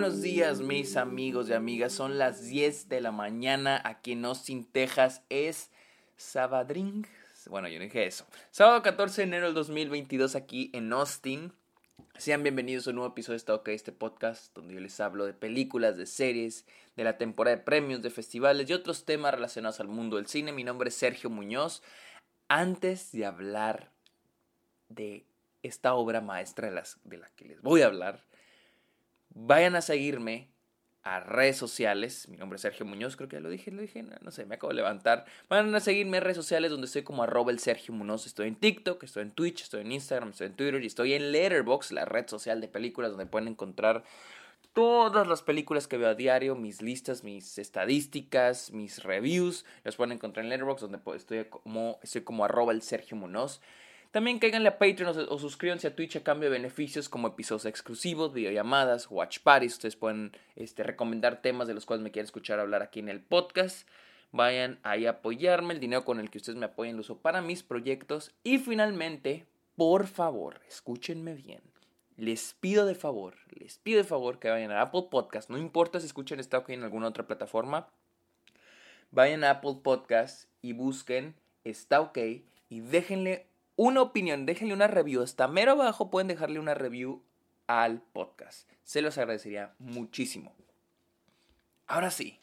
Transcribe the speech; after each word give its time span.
buenos 0.00 0.22
días 0.22 0.62
mis 0.62 0.96
amigos 0.96 1.50
y 1.50 1.52
amigas. 1.52 1.92
Son 1.92 2.16
las 2.16 2.46
10 2.46 2.88
de 2.88 3.02
la 3.02 3.12
mañana 3.12 3.82
aquí 3.84 4.12
en 4.12 4.24
Austin, 4.24 4.64
Texas. 4.64 5.22
Es 5.28 5.70
Sabadring. 6.16 7.06
Bueno, 7.50 7.68
yo 7.68 7.78
no 7.78 7.84
dije 7.84 8.06
eso. 8.06 8.24
Sábado 8.50 8.80
14 8.80 9.20
de 9.20 9.26
enero 9.26 9.44
del 9.44 9.54
2022 9.54 10.36
aquí 10.36 10.70
en 10.72 10.90
Austin. 10.94 11.52
Sean 12.16 12.42
bienvenidos 12.42 12.86
a 12.86 12.90
un 12.90 12.96
nuevo 12.96 13.12
episodio 13.12 13.34
de 13.34 13.36
Está 13.36 13.54
OK, 13.54 13.68
este 13.68 13.92
podcast 13.92 14.54
donde 14.54 14.72
yo 14.72 14.80
les 14.80 14.98
hablo 15.00 15.26
de 15.26 15.34
películas, 15.34 15.98
de 15.98 16.06
series, 16.06 16.64
de 16.96 17.04
la 17.04 17.18
temporada 17.18 17.58
de 17.58 17.62
premios, 17.62 18.00
de 18.00 18.08
festivales 18.08 18.70
y 18.70 18.72
otros 18.72 19.04
temas 19.04 19.34
relacionados 19.34 19.80
al 19.80 19.88
mundo 19.88 20.16
del 20.16 20.28
cine. 20.28 20.50
Mi 20.50 20.64
nombre 20.64 20.88
es 20.88 20.94
Sergio 20.94 21.28
Muñoz. 21.28 21.82
Antes 22.48 23.12
de 23.12 23.26
hablar 23.26 23.92
de 24.88 25.26
esta 25.62 25.92
obra 25.92 26.22
maestra 26.22 26.70
de, 26.70 26.74
las, 26.74 26.98
de 27.04 27.18
la 27.18 27.28
que 27.36 27.44
les 27.44 27.60
voy 27.60 27.82
a 27.82 27.86
hablar, 27.88 28.29
Vayan 29.30 29.76
a 29.76 29.82
seguirme 29.82 30.50
a 31.02 31.20
redes 31.20 31.56
sociales. 31.56 32.28
Mi 32.28 32.36
nombre 32.36 32.56
es 32.56 32.62
Sergio 32.62 32.84
Muñoz, 32.84 33.16
creo 33.16 33.28
que 33.28 33.36
ya 33.36 33.40
lo 33.40 33.48
dije, 33.48 33.70
lo 33.70 33.80
dije, 33.80 34.02
no, 34.02 34.30
sé, 34.30 34.44
me 34.44 34.56
acabo 34.56 34.70
de 34.70 34.76
levantar. 34.76 35.24
Vayan 35.48 35.74
a 35.74 35.80
seguirme 35.80 36.18
a 36.18 36.20
redes 36.20 36.36
sociales 36.36 36.70
donde 36.70 36.86
estoy 36.86 37.02
como 37.02 37.24
el 37.24 37.58
Sergio 37.58 37.94
Muñoz. 37.94 38.26
Estoy 38.26 38.48
en 38.48 38.56
TikTok, 38.56 39.02
estoy 39.02 39.22
en 39.22 39.32
Twitch, 39.32 39.62
estoy 39.62 39.82
en 39.82 39.92
Instagram, 39.92 40.30
estoy 40.30 40.48
en 40.48 40.54
Twitter 40.54 40.82
y 40.82 40.86
estoy 40.86 41.14
en 41.14 41.32
Letterboxd, 41.32 41.92
la 41.92 42.04
red 42.04 42.28
social 42.28 42.60
de 42.60 42.68
películas 42.68 43.10
donde 43.10 43.26
pueden 43.26 43.48
encontrar 43.48 44.04
todas 44.72 45.26
las 45.26 45.42
películas 45.42 45.88
que 45.88 45.96
veo 45.96 46.10
a 46.10 46.14
diario, 46.14 46.54
mis 46.54 46.82
listas, 46.82 47.24
mis 47.24 47.58
estadísticas, 47.58 48.70
mis 48.72 49.02
reviews. 49.02 49.64
Los 49.84 49.96
pueden 49.96 50.12
encontrar 50.12 50.44
en 50.44 50.50
Letterboxd 50.50 50.82
donde 50.82 51.00
estoy 51.16 51.44
como, 51.46 51.98
estoy 52.02 52.22
como 52.22 52.46
el 52.70 52.82
Sergio 52.82 53.16
Muñoz. 53.16 53.60
También 54.10 54.40
cáiganle 54.40 54.68
a 54.68 54.78
Patreon 54.78 55.26
o, 55.28 55.38
suscríbanse 55.38 55.86
a 55.86 55.94
Twitch 55.94 56.16
a 56.16 56.24
cambio 56.24 56.50
de 56.50 56.58
beneficios 56.58 57.08
como 57.08 57.28
episodios 57.28 57.66
exclusivos, 57.66 58.32
videollamadas, 58.32 59.08
watch 59.08 59.38
parties. 59.38 59.74
Ustedes 59.74 59.94
pueden 59.94 60.32
este, 60.56 60.82
recomendar 60.82 61.42
temas 61.42 61.68
de 61.68 61.74
los 61.74 61.86
cuales 61.86 62.02
me 62.02 62.10
quieren 62.10 62.24
escuchar 62.24 62.58
hablar 62.58 62.82
aquí 62.82 62.98
en 62.98 63.08
el 63.08 63.20
podcast. 63.20 63.88
Vayan 64.32 64.80
ahí 64.82 65.06
a 65.06 65.10
apoyarme. 65.10 65.74
El 65.74 65.80
dinero 65.80 66.04
con 66.04 66.18
el 66.18 66.28
que 66.28 66.38
ustedes 66.38 66.58
me 66.58 66.66
apoyen 66.66 66.96
lo 66.96 67.02
uso 67.02 67.18
para 67.18 67.40
mis 67.40 67.62
proyectos. 67.62 68.34
Y 68.42 68.58
finalmente, 68.58 69.46
por 69.76 70.08
favor, 70.08 70.60
escúchenme 70.68 71.34
bien. 71.34 71.62
Les 72.16 72.54
pido 72.54 72.86
de 72.86 72.96
favor, 72.96 73.36
les 73.48 73.78
pido 73.78 73.98
de 73.98 74.04
favor 74.04 74.40
que 74.40 74.50
vayan 74.50 74.72
a 74.72 74.82
Apple 74.82 75.06
Podcast. 75.08 75.50
No 75.50 75.56
importa 75.56 76.00
si 76.00 76.06
escuchan 76.06 76.40
esta 76.40 76.58
OK 76.58 76.70
en 76.70 76.82
alguna 76.82 77.06
otra 77.06 77.26
plataforma. 77.26 77.88
Vayan 79.12 79.44
a 79.44 79.50
Apple 79.50 79.78
Podcast 79.82 80.48
y 80.62 80.72
busquen 80.72 81.34
Está 81.64 82.00
OK 82.00 82.18
y 82.68 82.80
déjenle 82.80 83.46
una 83.82 84.02
opinión, 84.02 84.44
déjenle 84.44 84.74
una 84.74 84.88
review. 84.88 85.22
Hasta 85.22 85.48
mero 85.48 85.72
abajo 85.72 86.10
pueden 86.10 86.28
dejarle 86.28 86.60
una 86.60 86.74
review 86.74 87.22
al 87.66 88.02
podcast. 88.02 88.68
Se 88.82 89.00
los 89.00 89.16
agradecería 89.16 89.72
muchísimo. 89.78 90.54
Ahora 91.86 92.10
sí, 92.10 92.38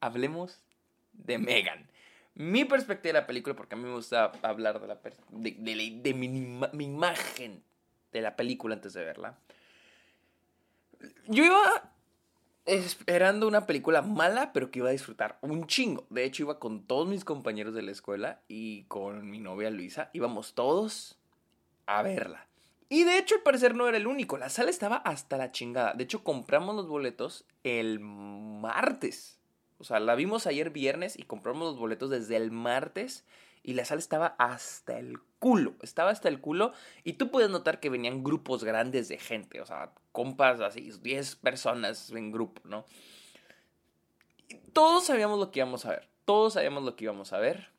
hablemos 0.00 0.62
de 1.12 1.36
Megan. 1.36 1.90
Mi 2.34 2.64
perspectiva 2.64 3.12
de 3.12 3.20
la 3.20 3.26
película, 3.26 3.54
porque 3.54 3.74
a 3.74 3.78
mí 3.78 3.84
me 3.84 3.92
gusta 3.92 4.32
hablar 4.40 4.80
de, 4.80 4.86
la, 4.86 4.98
de, 5.30 6.14
mi 6.14 6.84
imagen 6.84 7.62
de 8.10 8.20
la 8.22 8.36
película 8.36 8.74
antes 8.74 8.94
de 8.94 9.04
verla. 9.04 9.38
Yo 11.26 11.44
iba 11.44 11.92
esperando 12.66 13.48
una 13.48 13.66
película 13.66 14.02
mala, 14.02 14.52
pero 14.52 14.70
que 14.70 14.80
iba 14.80 14.88
a 14.88 14.92
disfrutar 14.92 15.38
un 15.40 15.66
chingo. 15.66 16.06
De 16.10 16.24
hecho, 16.24 16.42
iba 16.42 16.58
con 16.58 16.82
todos 16.82 17.08
mis 17.08 17.24
compañeros 17.24 17.74
de 17.74 17.82
la 17.82 17.92
escuela 17.92 18.42
y 18.48 18.84
con 18.84 19.30
mi 19.30 19.38
novia 19.38 19.70
Luisa. 19.70 20.10
Íbamos 20.12 20.54
todos 20.54 21.18
a 21.86 22.02
verla. 22.02 22.46
Y 22.88 23.04
de 23.04 23.18
hecho, 23.18 23.36
al 23.36 23.42
parecer 23.42 23.74
no 23.74 23.88
era 23.88 23.96
el 23.96 24.06
único. 24.06 24.36
La 24.36 24.48
sala 24.48 24.70
estaba 24.70 24.96
hasta 24.96 25.36
la 25.36 25.52
chingada. 25.52 25.94
De 25.94 26.04
hecho, 26.04 26.22
compramos 26.22 26.76
los 26.76 26.88
boletos 26.88 27.44
el 27.64 28.00
martes. 28.00 29.38
O 29.78 29.84
sea, 29.84 30.00
la 30.00 30.14
vimos 30.14 30.46
ayer 30.46 30.70
viernes 30.70 31.18
y 31.18 31.22
compramos 31.24 31.68
los 31.68 31.78
boletos 31.78 32.10
desde 32.10 32.36
el 32.36 32.50
martes 32.50 33.24
y 33.62 33.74
la 33.74 33.84
sala 33.84 33.98
estaba 33.98 34.36
hasta 34.38 34.98
el 34.98 35.18
estaba 35.82 36.10
hasta 36.10 36.28
el 36.28 36.40
culo 36.40 36.72
y 37.04 37.14
tú 37.14 37.30
puedes 37.30 37.50
notar 37.50 37.80
que 37.80 37.90
venían 37.90 38.22
grupos 38.22 38.64
grandes 38.64 39.08
de 39.08 39.18
gente, 39.18 39.60
o 39.60 39.66
sea, 39.66 39.92
compas 40.12 40.60
así, 40.60 40.90
10 41.02 41.36
personas 41.36 42.10
en 42.10 42.32
grupo, 42.32 42.62
¿no? 42.64 42.84
todos 44.72 45.06
sabíamos 45.06 45.38
lo 45.38 45.50
que 45.50 45.60
íbamos 45.60 45.86
a 45.86 45.90
ver, 45.90 46.08
todos 46.24 46.54
sabíamos 46.54 46.84
lo 46.84 46.96
que 46.96 47.04
íbamos 47.04 47.32
a 47.32 47.38
ver 47.38 47.70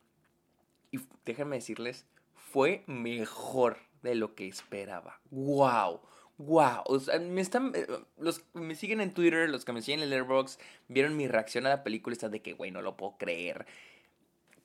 y 0.92 1.00
déjenme 1.26 1.58
decirles, 1.58 2.06
fue 2.34 2.84
mejor 2.88 3.78
de 4.02 4.16
lo 4.16 4.36
que 4.36 4.48
esperaba. 4.48 5.20
¡Wow! 5.30 6.02
wow, 6.38 6.84
o 6.86 7.00
sea, 7.00 7.20
me 7.20 7.42
están, 7.42 7.72
eh, 7.76 7.88
los 8.18 8.44
me 8.54 8.76
siguen 8.76 9.02
en 9.02 9.14
Twitter, 9.14 9.50
los 9.50 9.66
que 9.66 9.74
me 9.74 9.82
siguen 9.82 10.02
en 10.02 10.10
Letterboxd, 10.10 10.60
vieron 10.88 11.18
mi 11.18 11.28
reacción 11.28 11.66
a 11.66 11.70
la 11.70 11.84
película, 11.84 12.14
está 12.14 12.30
de 12.30 12.42
que, 12.42 12.54
güey, 12.54 12.72
no 12.72 12.82
lo 12.82 12.96
puedo 12.96 13.18
creer. 13.18 13.66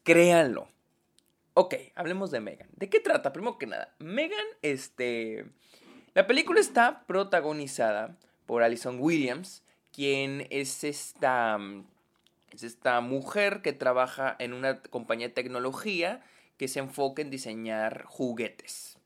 Créanlo, 0.02 0.68
Ok, 1.54 1.74
hablemos 1.94 2.30
de 2.30 2.40
Megan. 2.40 2.68
¿De 2.76 2.88
qué 2.88 3.00
trata? 3.00 3.32
Primero 3.32 3.58
que 3.58 3.66
nada, 3.66 3.94
Megan, 3.98 4.44
este... 4.62 5.46
La 6.14 6.26
película 6.26 6.60
está 6.60 7.04
protagonizada 7.06 8.16
por 8.46 8.62
Alison 8.62 8.98
Williams, 9.00 9.62
quien 9.92 10.46
es 10.50 10.84
esta... 10.84 11.58
Es 12.50 12.62
esta 12.62 13.00
mujer 13.00 13.62
que 13.62 13.72
trabaja 13.72 14.36
en 14.38 14.52
una 14.52 14.82
compañía 14.82 15.28
de 15.28 15.34
tecnología 15.34 16.22
que 16.58 16.68
se 16.68 16.80
enfoca 16.80 17.22
en 17.22 17.30
diseñar 17.30 18.04
juguetes. 18.04 18.98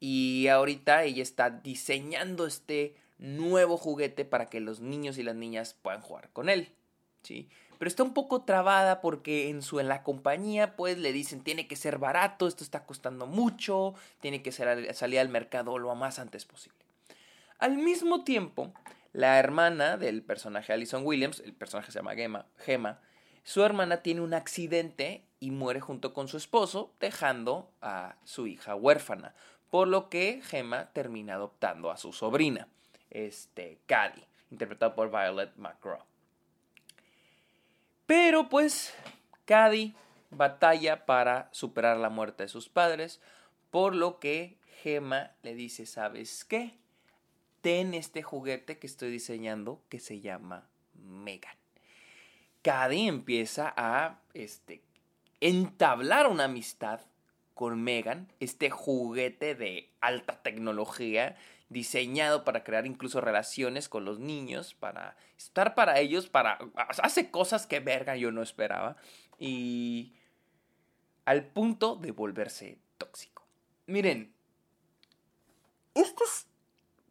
Y 0.00 0.48
ahorita 0.48 1.04
ella 1.04 1.22
está 1.22 1.48
diseñando 1.48 2.46
este 2.46 2.94
nuevo 3.18 3.78
juguete 3.78 4.26
para 4.26 4.50
que 4.50 4.60
los 4.60 4.80
niños 4.80 5.16
y 5.16 5.22
las 5.22 5.34
niñas 5.34 5.74
puedan 5.80 6.02
jugar 6.02 6.28
con 6.32 6.50
él. 6.50 6.74
¿sí? 7.22 7.48
Pero 7.82 7.88
está 7.88 8.04
un 8.04 8.14
poco 8.14 8.42
trabada 8.42 9.00
porque 9.00 9.50
en 9.50 9.60
su 9.60 9.80
en 9.80 9.88
la 9.88 10.04
compañía 10.04 10.76
pues 10.76 10.98
le 10.98 11.12
dicen 11.12 11.42
tiene 11.42 11.66
que 11.66 11.74
ser 11.74 11.98
barato, 11.98 12.46
esto 12.46 12.62
está 12.62 12.84
costando 12.84 13.26
mucho, 13.26 13.94
tiene 14.20 14.40
que 14.40 14.52
ser, 14.52 14.94
salir 14.94 15.18
al 15.18 15.28
mercado 15.28 15.76
lo 15.78 15.92
más 15.96 16.20
antes 16.20 16.44
posible. 16.44 16.78
Al 17.58 17.78
mismo 17.78 18.22
tiempo, 18.22 18.72
la 19.12 19.36
hermana 19.40 19.96
del 19.96 20.22
personaje 20.22 20.72
Alison 20.72 21.04
Williams, 21.04 21.40
el 21.40 21.54
personaje 21.54 21.90
se 21.90 21.98
llama 21.98 22.14
Gemma, 22.14 22.46
Gemma, 22.58 23.00
su 23.42 23.64
hermana 23.64 23.96
tiene 23.96 24.20
un 24.20 24.34
accidente 24.34 25.24
y 25.40 25.50
muere 25.50 25.80
junto 25.80 26.14
con 26.14 26.28
su 26.28 26.36
esposo, 26.36 26.92
dejando 27.00 27.68
a 27.80 28.14
su 28.22 28.46
hija 28.46 28.76
huérfana, 28.76 29.34
por 29.70 29.88
lo 29.88 30.08
que 30.08 30.40
Gemma 30.44 30.92
termina 30.92 31.34
adoptando 31.34 31.90
a 31.90 31.96
su 31.96 32.12
sobrina, 32.12 32.68
este, 33.10 33.80
Cady, 33.86 34.22
interpretada 34.52 34.94
por 34.94 35.10
Violet 35.10 35.56
McGraw. 35.56 36.11
Pero 38.06 38.48
pues 38.48 38.94
Cady 39.44 39.94
batalla 40.30 41.06
para 41.06 41.48
superar 41.52 41.96
la 41.98 42.08
muerte 42.08 42.44
de 42.44 42.48
sus 42.48 42.68
padres, 42.68 43.20
por 43.70 43.94
lo 43.94 44.18
que 44.18 44.56
Gemma 44.82 45.32
le 45.42 45.54
dice, 45.54 45.86
¿sabes 45.86 46.44
qué? 46.44 46.78
Ten 47.60 47.94
este 47.94 48.22
juguete 48.22 48.78
que 48.78 48.86
estoy 48.86 49.10
diseñando 49.10 49.82
que 49.88 50.00
se 50.00 50.20
llama 50.20 50.68
Megan. 50.94 51.56
Cady 52.62 53.08
empieza 53.08 53.72
a 53.76 54.20
este, 54.34 54.82
entablar 55.40 56.26
una 56.26 56.44
amistad 56.44 57.00
con 57.54 57.82
Megan, 57.82 58.32
este 58.40 58.70
juguete 58.70 59.54
de 59.54 59.90
alta 60.00 60.42
tecnología 60.42 61.36
diseñado 61.72 62.44
para 62.44 62.64
crear 62.64 62.86
incluso 62.86 63.20
relaciones 63.20 63.88
con 63.88 64.04
los 64.04 64.18
niños, 64.18 64.74
para 64.74 65.16
estar 65.36 65.74
para 65.74 65.98
ellos, 65.98 66.28
para... 66.28 66.58
hace 66.76 67.30
cosas 67.30 67.66
que 67.66 67.80
verga 67.80 68.16
yo 68.16 68.30
no 68.30 68.42
esperaba 68.42 68.96
y 69.38 70.14
al 71.24 71.46
punto 71.46 71.96
de 71.96 72.10
volverse 72.10 72.78
tóxico. 72.98 73.46
Miren, 73.86 74.34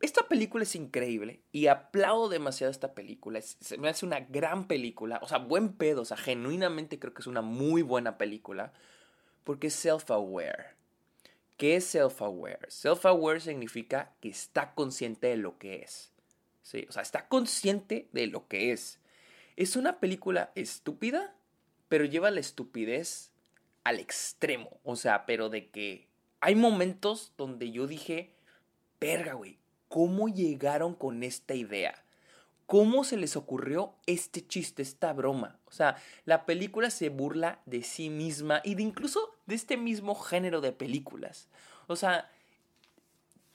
esta 0.01 0.27
película 0.27 0.63
es 0.63 0.75
increíble 0.75 1.43
y 1.51 1.67
aplaudo 1.67 2.29
demasiado 2.29 2.71
esta 2.71 2.93
película. 2.93 3.41
se 3.41 3.77
me 3.77 3.89
hace 3.89 4.05
una 4.05 4.21
gran 4.21 4.67
película, 4.67 5.19
o 5.21 5.27
sea, 5.27 5.37
buen 5.37 5.73
pedo, 5.73 6.01
o 6.01 6.05
sea, 6.05 6.17
genuinamente 6.17 6.99
creo 6.99 7.13
que 7.13 7.21
es 7.21 7.27
una 7.27 7.41
muy 7.41 7.81
buena 7.81 8.17
película 8.17 8.73
porque 9.43 9.67
es 9.67 9.85
self-aware 9.85 10.80
¿Qué 11.61 11.75
es 11.75 11.93
self-aware? 11.93 12.69
Self-aware 12.69 13.39
significa 13.39 14.15
que 14.19 14.29
está 14.29 14.73
consciente 14.73 15.27
de 15.27 15.37
lo 15.37 15.59
que 15.59 15.83
es. 15.83 16.11
¿sí? 16.63 16.87
O 16.89 16.91
sea, 16.91 17.03
está 17.03 17.27
consciente 17.27 18.09
de 18.13 18.25
lo 18.25 18.47
que 18.47 18.71
es. 18.71 18.97
Es 19.57 19.75
una 19.75 19.99
película 19.99 20.51
estúpida, 20.55 21.35
pero 21.87 22.03
lleva 22.05 22.31
la 22.31 22.39
estupidez 22.39 23.29
al 23.83 23.99
extremo. 23.99 24.79
O 24.83 24.95
sea, 24.95 25.27
pero 25.27 25.49
de 25.49 25.69
que 25.69 26.07
hay 26.39 26.55
momentos 26.55 27.31
donde 27.37 27.69
yo 27.69 27.85
dije, 27.85 28.33
verga, 28.99 29.33
güey, 29.33 29.59
¿cómo 29.87 30.29
llegaron 30.29 30.95
con 30.95 31.21
esta 31.21 31.53
idea? 31.53 31.93
¿Cómo 32.65 33.03
se 33.03 33.17
les 33.17 33.35
ocurrió 33.35 33.93
este 34.07 34.43
chiste, 34.47 34.81
esta 34.81 35.13
broma? 35.13 35.59
O 35.65 35.71
sea, 35.71 35.95
la 36.25 36.47
película 36.47 36.89
se 36.89 37.09
burla 37.09 37.61
de 37.67 37.83
sí 37.83 38.09
misma 38.09 38.61
y 38.63 38.73
de 38.73 38.81
incluso 38.81 39.30
de 39.45 39.55
este 39.55 39.77
mismo 39.77 40.15
género 40.15 40.61
de 40.61 40.71
películas. 40.71 41.47
O 41.87 41.95
sea, 41.95 42.29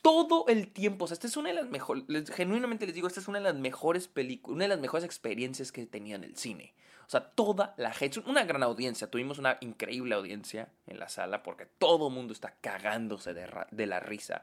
todo 0.02 0.46
el 0.48 0.68
tiempo. 0.68 1.04
O 1.04 1.08
sea, 1.08 1.14
esta 1.14 1.26
es 1.26 1.36
una 1.36 1.48
de 1.48 1.56
las 1.56 1.66
mejores, 1.66 2.30
genuinamente 2.30 2.86
les 2.86 2.94
digo, 2.94 3.08
esta 3.08 3.20
es 3.20 3.28
una 3.28 3.38
de 3.38 3.44
las 3.44 3.56
mejores 3.56 4.06
películas, 4.06 4.54
una 4.54 4.64
de 4.64 4.68
las 4.68 4.80
mejores 4.80 5.04
experiencias 5.04 5.72
que 5.72 5.82
he 5.82 5.86
tenido 5.86 6.16
en 6.16 6.24
el 6.24 6.36
cine. 6.36 6.74
O 7.06 7.10
sea, 7.10 7.30
toda 7.30 7.74
la 7.76 7.92
gente, 7.92 8.20
una 8.26 8.44
gran 8.44 8.62
audiencia, 8.62 9.10
tuvimos 9.10 9.38
una 9.38 9.58
increíble 9.60 10.14
audiencia 10.14 10.68
en 10.86 10.98
la 10.98 11.08
sala 11.08 11.42
porque 11.42 11.66
todo 11.66 12.08
el 12.08 12.14
mundo 12.14 12.32
está 12.32 12.54
cagándose 12.60 13.34
de, 13.34 13.48
de 13.70 13.86
la 13.86 14.00
risa 14.00 14.42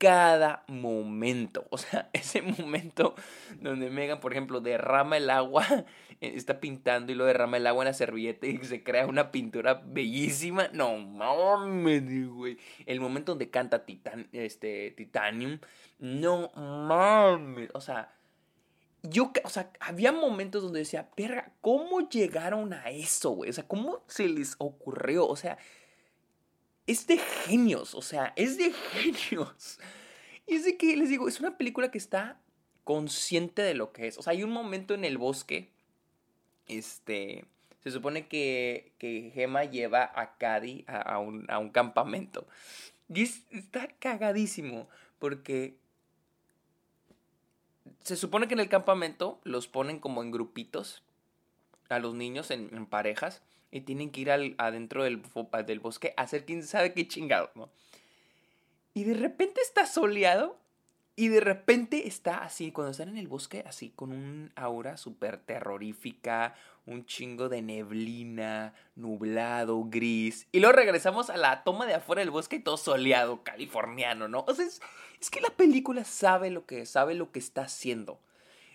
cada 0.00 0.64
momento. 0.66 1.66
O 1.68 1.76
sea, 1.76 2.08
ese 2.14 2.40
momento 2.40 3.14
donde 3.60 3.90
Megan, 3.90 4.18
por 4.18 4.32
ejemplo, 4.32 4.60
derrama 4.62 5.18
el 5.18 5.28
agua, 5.28 5.64
está 6.20 6.58
pintando 6.58 7.12
y 7.12 7.14
lo 7.14 7.26
derrama 7.26 7.58
el 7.58 7.66
agua 7.66 7.84
en 7.84 7.88
la 7.88 7.92
servilleta 7.92 8.46
y 8.46 8.58
se 8.64 8.82
crea 8.82 9.06
una 9.06 9.30
pintura 9.30 9.82
bellísima. 9.84 10.68
No 10.72 10.96
mames, 10.96 12.28
güey. 12.28 12.56
El 12.86 13.00
momento 13.00 13.32
donde 13.32 13.50
canta 13.50 13.84
Titan, 13.84 14.26
este, 14.32 14.92
Titanium. 14.92 15.58
No 15.98 16.50
mames. 16.56 17.68
O 17.74 17.82
sea, 17.82 18.14
yo, 19.02 19.32
o 19.44 19.50
sea, 19.50 19.70
había 19.80 20.12
momentos 20.12 20.62
donde 20.62 20.80
decía, 20.80 21.10
perra, 21.10 21.52
¿cómo 21.60 22.08
llegaron 22.08 22.72
a 22.72 22.88
eso, 22.88 23.30
güey? 23.32 23.50
O 23.50 23.52
sea, 23.52 23.68
¿cómo 23.68 24.02
se 24.06 24.28
les 24.28 24.54
ocurrió? 24.58 25.26
O 25.26 25.36
sea, 25.36 25.58
es 26.90 27.06
de 27.06 27.18
genios, 27.18 27.94
o 27.94 28.02
sea, 28.02 28.32
es 28.36 28.56
de 28.56 28.72
genios. 28.72 29.78
Y 30.46 30.54
es 30.54 30.64
de 30.64 30.76
que, 30.76 30.96
les 30.96 31.08
digo, 31.08 31.28
es 31.28 31.38
una 31.38 31.56
película 31.56 31.92
que 31.92 31.98
está 31.98 32.40
consciente 32.82 33.62
de 33.62 33.74
lo 33.74 33.92
que 33.92 34.08
es. 34.08 34.18
O 34.18 34.22
sea, 34.22 34.32
hay 34.32 34.42
un 34.42 34.50
momento 34.50 34.94
en 34.94 35.04
el 35.04 35.16
bosque, 35.16 35.70
este, 36.66 37.44
se 37.84 37.92
supone 37.92 38.26
que, 38.26 38.92
que 38.98 39.30
Gemma 39.32 39.62
lleva 39.62 40.10
a 40.12 40.36
Cady 40.38 40.84
a, 40.88 41.20
un, 41.20 41.48
a 41.48 41.60
un 41.60 41.70
campamento. 41.70 42.48
Y 43.08 43.22
está 43.22 43.86
cagadísimo, 44.00 44.88
porque 45.20 45.78
se 48.00 48.16
supone 48.16 48.48
que 48.48 48.54
en 48.54 48.60
el 48.60 48.68
campamento 48.68 49.40
los 49.44 49.68
ponen 49.68 50.00
como 50.00 50.20
en 50.20 50.32
grupitos 50.32 51.04
a 51.88 52.00
los 52.00 52.16
niños 52.16 52.50
en, 52.50 52.74
en 52.74 52.86
parejas 52.86 53.40
y 53.70 53.82
tienen 53.82 54.10
que 54.10 54.20
ir 54.20 54.30
al, 54.30 54.54
adentro 54.58 55.04
del, 55.04 55.18
bosque 55.80 56.14
a 56.16 56.22
hacer 56.22 56.44
quién 56.44 56.62
sabe 56.62 56.92
qué 56.92 57.06
chingado, 57.06 57.50
¿no? 57.54 57.70
Y 58.94 59.04
de 59.04 59.14
repente 59.14 59.60
está 59.60 59.86
soleado 59.86 60.58
y 61.14 61.28
de 61.28 61.40
repente 61.40 62.08
está 62.08 62.38
así, 62.38 62.72
cuando 62.72 62.90
están 62.90 63.10
en 63.10 63.18
el 63.18 63.28
bosque, 63.28 63.62
así, 63.66 63.90
con 63.90 64.10
un 64.10 64.52
aura 64.56 64.96
súper 64.96 65.38
terrorífica, 65.38 66.54
un 66.86 67.04
chingo 67.04 67.48
de 67.48 67.62
neblina, 67.62 68.74
nublado, 68.96 69.84
gris. 69.84 70.46
Y 70.50 70.60
luego 70.60 70.76
regresamos 70.76 71.30
a 71.30 71.36
la 71.36 71.62
toma 71.62 71.86
de 71.86 71.94
afuera 71.94 72.20
del 72.20 72.30
bosque 72.30 72.58
todo 72.58 72.76
soleado, 72.76 73.44
californiano, 73.44 74.28
¿no? 74.28 74.44
O 74.48 74.54
sea, 74.54 74.64
es, 74.64 74.80
es 75.20 75.30
que 75.30 75.40
la 75.40 75.50
película 75.50 76.04
sabe 76.04 76.50
lo 76.50 76.66
que 76.66 76.86
sabe 76.86 77.14
lo 77.14 77.30
que 77.30 77.38
está 77.38 77.62
haciendo. 77.62 78.18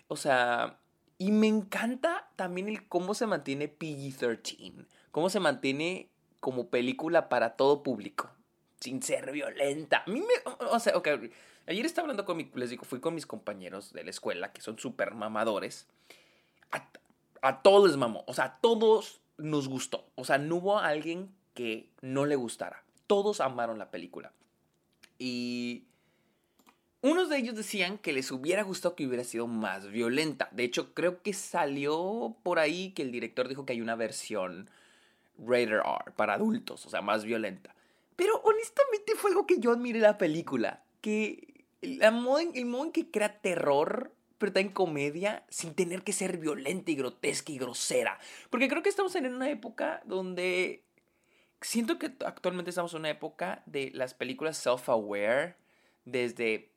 O 0.08 0.16
sea, 0.16 0.78
y 1.18 1.32
me 1.32 1.46
encanta 1.46 2.28
también 2.36 2.68
el 2.68 2.86
cómo 2.88 3.14
se 3.14 3.26
mantiene 3.26 3.72
PG-13, 3.72 4.86
cómo 5.10 5.30
se 5.30 5.40
mantiene 5.40 6.10
como 6.40 6.68
película 6.68 7.28
para 7.28 7.56
todo 7.56 7.82
público, 7.82 8.30
sin 8.80 9.02
ser 9.02 9.32
violenta. 9.32 10.04
A 10.06 10.10
mí 10.10 10.20
me, 10.20 10.52
o 10.70 10.78
sea, 10.78 10.96
ok, 10.96 11.08
ayer 11.66 11.86
estaba 11.86 12.04
hablando 12.04 12.24
con 12.24 12.36
mi, 12.36 12.50
les 12.54 12.70
digo, 12.70 12.84
fui 12.84 13.00
con 13.00 13.14
mis 13.14 13.26
compañeros 13.26 13.92
de 13.92 14.04
la 14.04 14.10
escuela, 14.10 14.52
que 14.52 14.60
son 14.60 14.78
súper 14.78 15.14
mamadores. 15.14 15.86
A, 16.70 16.88
a 17.42 17.62
todos 17.62 17.88
les 17.88 17.96
mamó, 17.96 18.24
o 18.26 18.34
sea, 18.34 18.44
a 18.44 18.60
todos 18.60 19.20
nos 19.38 19.68
gustó. 19.68 20.06
O 20.14 20.24
sea, 20.24 20.38
no 20.38 20.56
hubo 20.56 20.78
alguien 20.78 21.34
que 21.54 21.88
no 22.02 22.26
le 22.26 22.36
gustara. 22.36 22.84
Todos 23.06 23.40
amaron 23.40 23.78
la 23.78 23.90
película. 23.90 24.32
Y 25.18 25.84
unos 27.10 27.28
de 27.28 27.38
ellos 27.38 27.54
decían 27.54 27.98
que 27.98 28.12
les 28.12 28.30
hubiera 28.30 28.62
gustado 28.62 28.94
que 28.94 29.06
hubiera 29.06 29.24
sido 29.24 29.46
más 29.46 29.88
violenta. 29.88 30.48
De 30.52 30.64
hecho, 30.64 30.94
creo 30.94 31.22
que 31.22 31.32
salió 31.32 32.36
por 32.42 32.58
ahí 32.58 32.90
que 32.92 33.02
el 33.02 33.12
director 33.12 33.48
dijo 33.48 33.66
que 33.66 33.72
hay 33.72 33.80
una 33.80 33.96
versión 33.96 34.70
rated 35.38 35.72
R 35.72 35.82
para 36.16 36.34
adultos, 36.34 36.86
o 36.86 36.90
sea, 36.90 37.02
más 37.02 37.24
violenta. 37.24 37.74
Pero 38.16 38.40
honestamente 38.42 39.14
fue 39.14 39.30
algo 39.30 39.46
que 39.46 39.58
yo 39.58 39.72
admiré 39.72 40.00
la 40.00 40.18
película. 40.18 40.82
Que 41.00 41.64
el 41.82 42.00
modo 42.12 42.40
en, 42.40 42.52
el 42.54 42.64
modo 42.64 42.86
en 42.86 42.92
que 42.92 43.10
crea 43.10 43.40
terror, 43.40 44.12
pero 44.38 44.48
está 44.48 44.60
en 44.60 44.70
comedia, 44.70 45.44
sin 45.48 45.74
tener 45.74 46.02
que 46.02 46.12
ser 46.12 46.38
violenta 46.38 46.90
y 46.90 46.96
grotesca 46.96 47.52
y 47.52 47.58
grosera. 47.58 48.18
Porque 48.50 48.68
creo 48.68 48.82
que 48.82 48.88
estamos 48.88 49.14
en 49.14 49.32
una 49.32 49.50
época 49.50 50.02
donde... 50.04 50.82
Siento 51.62 51.98
que 51.98 52.12
actualmente 52.24 52.70
estamos 52.70 52.92
en 52.92 53.00
una 53.00 53.10
época 53.10 53.62
de 53.64 53.90
las 53.94 54.12
películas 54.12 54.64
self-aware, 54.64 55.56
desde 56.04 56.70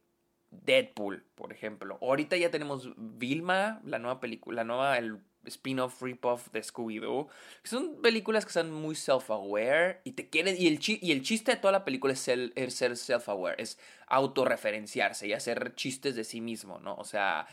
Deadpool, 0.52 1.24
por 1.36 1.54
ejemplo. 1.54 1.98
Ahorita 2.02 2.38
ya 2.38 2.52
tenemos 2.52 2.92
Vilma, 2.96 3.82
la 3.84 4.00
nueva 4.00 4.20
película, 4.20 4.58
la 4.58 4.64
nueva 4.64 4.98
el 4.98 5.20
spin-off 5.46 6.02
rip-off 6.02 6.50
de 6.52 6.62
Scooby-Doo. 6.62 7.28
Son 7.64 8.02
películas 8.02 8.46
que 8.46 8.52
son 8.52 8.72
muy 8.72 8.96
self-aware 8.96 10.00
y 10.04 10.12
te 10.12 10.30
quieren 10.30 10.56
y 10.58 10.68
el, 10.68 10.80
el 11.02 11.24
chiste 11.24 11.52
de 11.52 11.58
toda 11.58 11.72
la 11.72 11.86
película 11.86 12.14
es 12.14 12.20
ser, 12.20 12.52
ser 12.72 12.92
self-aware, 12.94 13.56
es 13.58 13.80
autorreferenciarse 14.08 15.28
y 15.28 15.34
hacer 15.34 15.76
chistes 15.76 16.16
de 16.16 16.24
sí 16.24 16.42
mismo, 16.42 16.80
¿no? 16.80 16.96
O 16.96 17.04
sea, 17.04 17.48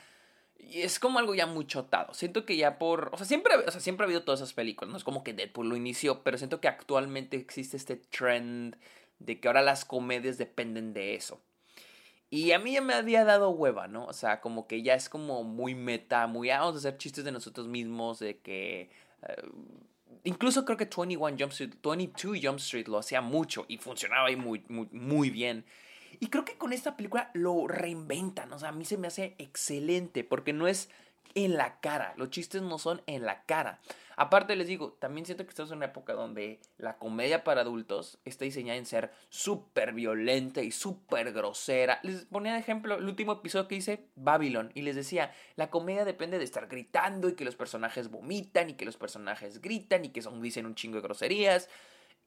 es 0.58 0.98
como 0.98 1.18
algo 1.18 1.34
ya 1.34 1.46
muy 1.46 1.66
chotado. 1.66 2.14
Siento 2.14 2.44
que 2.44 2.56
ya 2.56 2.78
por. 2.78 3.10
O 3.12 3.16
sea, 3.16 3.26
siempre, 3.26 3.54
o 3.56 3.70
sea, 3.70 3.80
siempre 3.80 4.04
ha 4.04 4.06
habido 4.06 4.24
todas 4.24 4.40
esas 4.40 4.54
películas. 4.54 4.90
No 4.90 4.96
es 4.96 5.04
como 5.04 5.22
que 5.22 5.32
Deadpool 5.32 5.68
lo 5.68 5.76
inició, 5.76 6.22
pero 6.22 6.38
siento 6.38 6.60
que 6.60 6.68
actualmente 6.68 7.36
existe 7.36 7.76
este 7.76 7.96
trend 7.96 8.76
de 9.18 9.40
que 9.40 9.48
ahora 9.48 9.62
las 9.62 9.84
comedias 9.84 10.38
dependen 10.38 10.92
de 10.92 11.14
eso. 11.14 11.40
Y 12.28 12.52
a 12.52 12.58
mí 12.58 12.72
ya 12.72 12.80
me 12.80 12.94
había 12.94 13.24
dado 13.24 13.50
hueva, 13.50 13.86
¿no? 13.86 14.04
O 14.06 14.12
sea, 14.12 14.40
como 14.40 14.66
que 14.66 14.82
ya 14.82 14.94
es 14.94 15.08
como 15.08 15.44
muy 15.44 15.74
meta, 15.74 16.26
muy, 16.26 16.50
ah, 16.50 16.60
vamos 16.60 16.76
a 16.76 16.78
hacer 16.78 16.98
chistes 16.98 17.24
de 17.24 17.32
nosotros 17.32 17.68
mismos, 17.68 18.18
de 18.18 18.38
que... 18.38 18.90
Eh, 19.22 19.42
incluso 20.24 20.64
creo 20.64 20.76
que 20.76 20.86
21 20.86 21.36
Jump 21.38 21.52
Street, 21.52 21.74
22 21.82 22.38
Jump 22.42 22.58
Street 22.58 22.88
lo 22.88 22.98
hacía 22.98 23.20
mucho 23.20 23.64
y 23.68 23.78
funcionaba 23.78 24.28
ahí 24.28 24.36
muy, 24.36 24.64
muy, 24.68 24.88
muy 24.90 25.30
bien. 25.30 25.64
Y 26.18 26.28
creo 26.28 26.44
que 26.44 26.56
con 26.56 26.72
esta 26.72 26.96
película 26.96 27.30
lo 27.34 27.68
reinventan, 27.68 28.52
o 28.52 28.58
sea, 28.58 28.70
a 28.70 28.72
mí 28.72 28.84
se 28.84 28.96
me 28.96 29.06
hace 29.06 29.34
excelente 29.38 30.24
porque 30.24 30.52
no 30.52 30.66
es 30.66 30.90
en 31.34 31.56
la 31.56 31.80
cara, 31.80 32.14
los 32.16 32.30
chistes 32.30 32.62
no 32.62 32.78
son 32.78 33.02
en 33.06 33.24
la 33.24 33.42
cara. 33.44 33.80
Aparte 34.18 34.56
les 34.56 34.66
digo, 34.66 34.94
también 34.94 35.26
siento 35.26 35.44
que 35.44 35.50
estamos 35.50 35.70
en 35.70 35.76
una 35.76 35.86
época 35.86 36.14
donde 36.14 36.58
la 36.78 36.96
comedia 36.96 37.44
para 37.44 37.60
adultos 37.60 38.18
está 38.24 38.46
diseñada 38.46 38.78
en 38.78 38.86
ser 38.86 39.12
súper 39.28 39.92
violenta 39.92 40.62
y 40.62 40.72
súper 40.72 41.34
grosera. 41.34 42.00
Les 42.02 42.24
ponía 42.24 42.54
de 42.54 42.60
ejemplo 42.60 42.94
el 42.94 43.04
último 43.04 43.32
episodio 43.32 43.68
que 43.68 43.74
hice, 43.74 44.08
Babylon, 44.14 44.72
y 44.74 44.82
les 44.82 44.96
decía, 44.96 45.34
la 45.56 45.68
comedia 45.68 46.06
depende 46.06 46.38
de 46.38 46.44
estar 46.44 46.66
gritando 46.66 47.28
y 47.28 47.34
que 47.34 47.44
los 47.44 47.56
personajes 47.56 48.10
vomitan 48.10 48.70
y 48.70 48.74
que 48.74 48.86
los 48.86 48.96
personajes 48.96 49.60
gritan 49.60 50.06
y 50.06 50.08
que 50.08 50.22
son, 50.22 50.40
dicen 50.40 50.64
un 50.64 50.74
chingo 50.74 50.96
de 50.96 51.02
groserías. 51.02 51.68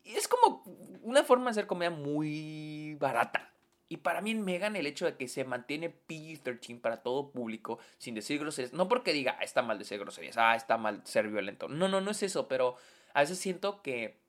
Es 0.05 0.27
como 0.27 0.63
una 1.01 1.23
forma 1.23 1.45
de 1.45 1.51
hacer 1.51 1.67
comedia 1.67 1.89
muy 1.89 2.95
barata. 2.99 3.48
Y 3.89 3.97
para 3.97 4.21
mí 4.21 4.31
en 4.31 4.45
Megan 4.45 4.75
el 4.75 4.85
hecho 4.85 5.05
de 5.05 5.17
que 5.17 5.27
se 5.27 5.43
mantiene 5.43 5.91
PG-13 6.07 6.79
para 6.79 7.01
todo 7.01 7.31
público, 7.31 7.79
sin 7.97 8.13
decir 8.13 8.39
groserías, 8.39 8.71
no 8.71 8.87
porque 8.87 9.13
diga, 9.13 9.35
ah, 9.39 9.43
está 9.43 9.63
mal 9.63 9.79
decir 9.79 9.99
groserías, 9.99 10.37
ah, 10.37 10.55
está 10.55 10.77
mal 10.77 11.01
ser 11.05 11.27
violento. 11.27 11.67
No, 11.67 11.87
no, 11.87 11.99
no 11.99 12.11
es 12.11 12.21
eso, 12.21 12.47
pero 12.47 12.75
a 13.13 13.21
veces 13.21 13.39
siento 13.39 13.81
que 13.81 14.19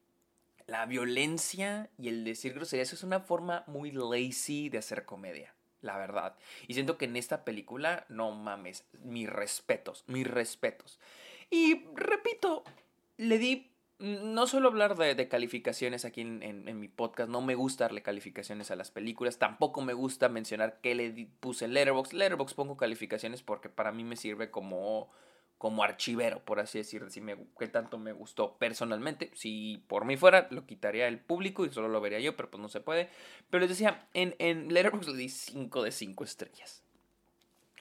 la 0.67 0.87
violencia 0.87 1.91
y 1.99 2.09
el 2.09 2.25
decir 2.25 2.55
groserías 2.55 2.93
es 2.95 3.03
una 3.03 3.21
forma 3.21 3.65
muy 3.67 3.93
lazy 3.93 4.71
de 4.71 4.79
hacer 4.79 5.05
comedia, 5.05 5.55
la 5.83 5.99
verdad. 5.99 6.37
Y 6.67 6.75
siento 6.75 6.97
que 6.97 7.05
en 7.05 7.17
esta 7.17 7.45
película, 7.45 8.07
no 8.09 8.31
mames, 8.31 8.87
mis 9.03 9.29
respetos, 9.29 10.05
mis 10.07 10.27
respetos. 10.27 10.99
Y 11.51 11.85
repito, 11.95 12.65
le 13.19 13.37
di 13.37 13.70
no 14.01 14.47
suelo 14.47 14.69
hablar 14.69 14.97
de, 14.97 15.29
calificaciones 15.29 16.05
aquí 16.05 16.23
en, 16.23 16.81
mi 16.81 16.89
podcast. 16.89 17.31
No 17.31 17.43
me 17.43 17.55
gusta 17.55 17.85
darle 17.85 18.03
calificaciones 18.03 18.71
a 18.71 18.77
las 18.77 18.91
películas. 18.91 19.39
Tampoco 19.39 19.83
me 19.83 19.93
gusta 19.93 20.29
mencionar 20.29 20.81
qué 20.81 20.95
le 20.95 21.29
puse 21.41 21.67
en 21.67 21.75
Letterboxd. 21.75 22.15
Letterboxd 22.15 22.57
pongo 22.57 22.77
calificaciones 22.77 23.43
porque 23.43 23.69
para 23.69 23.93
mí 23.93 24.03
me 24.03 24.17
sirve 24.17 24.51
como, 24.51 25.11
como 25.59 25.83
archivero, 25.83 26.43
por 26.43 26.61
así 26.61 26.79
decirlo. 26.79 27.11
Si 27.11 27.21
me, 27.21 27.37
qué 27.59 27.69
tanto 27.69 27.99
me 27.99 28.13
gustó 28.13 28.57
personalmente. 28.57 29.31
Si 29.35 29.85
por 29.87 30.07
mí 30.07 30.17
fuera, 30.17 30.49
lo 30.51 30.65
quitaría 30.65 31.07
el 31.07 31.19
público 31.19 31.67
y 31.67 31.73
solo 31.73 31.89
lo 31.89 32.01
vería 32.01 32.21
yo, 32.21 32.37
pero 32.37 32.51
pues 32.51 32.61
no 32.63 32.71
se 32.71 32.81
puede. 32.81 33.11
Pero 33.51 33.61
les 33.61 33.69
decía, 33.69 34.09
en, 34.15 34.35
en 34.39 34.73
Letterboxd 34.73 35.11
le 35.11 35.17
di 35.19 35.29
5 35.29 35.83
de 35.83 35.93
5 35.93 36.25
estrellas. 36.25 36.83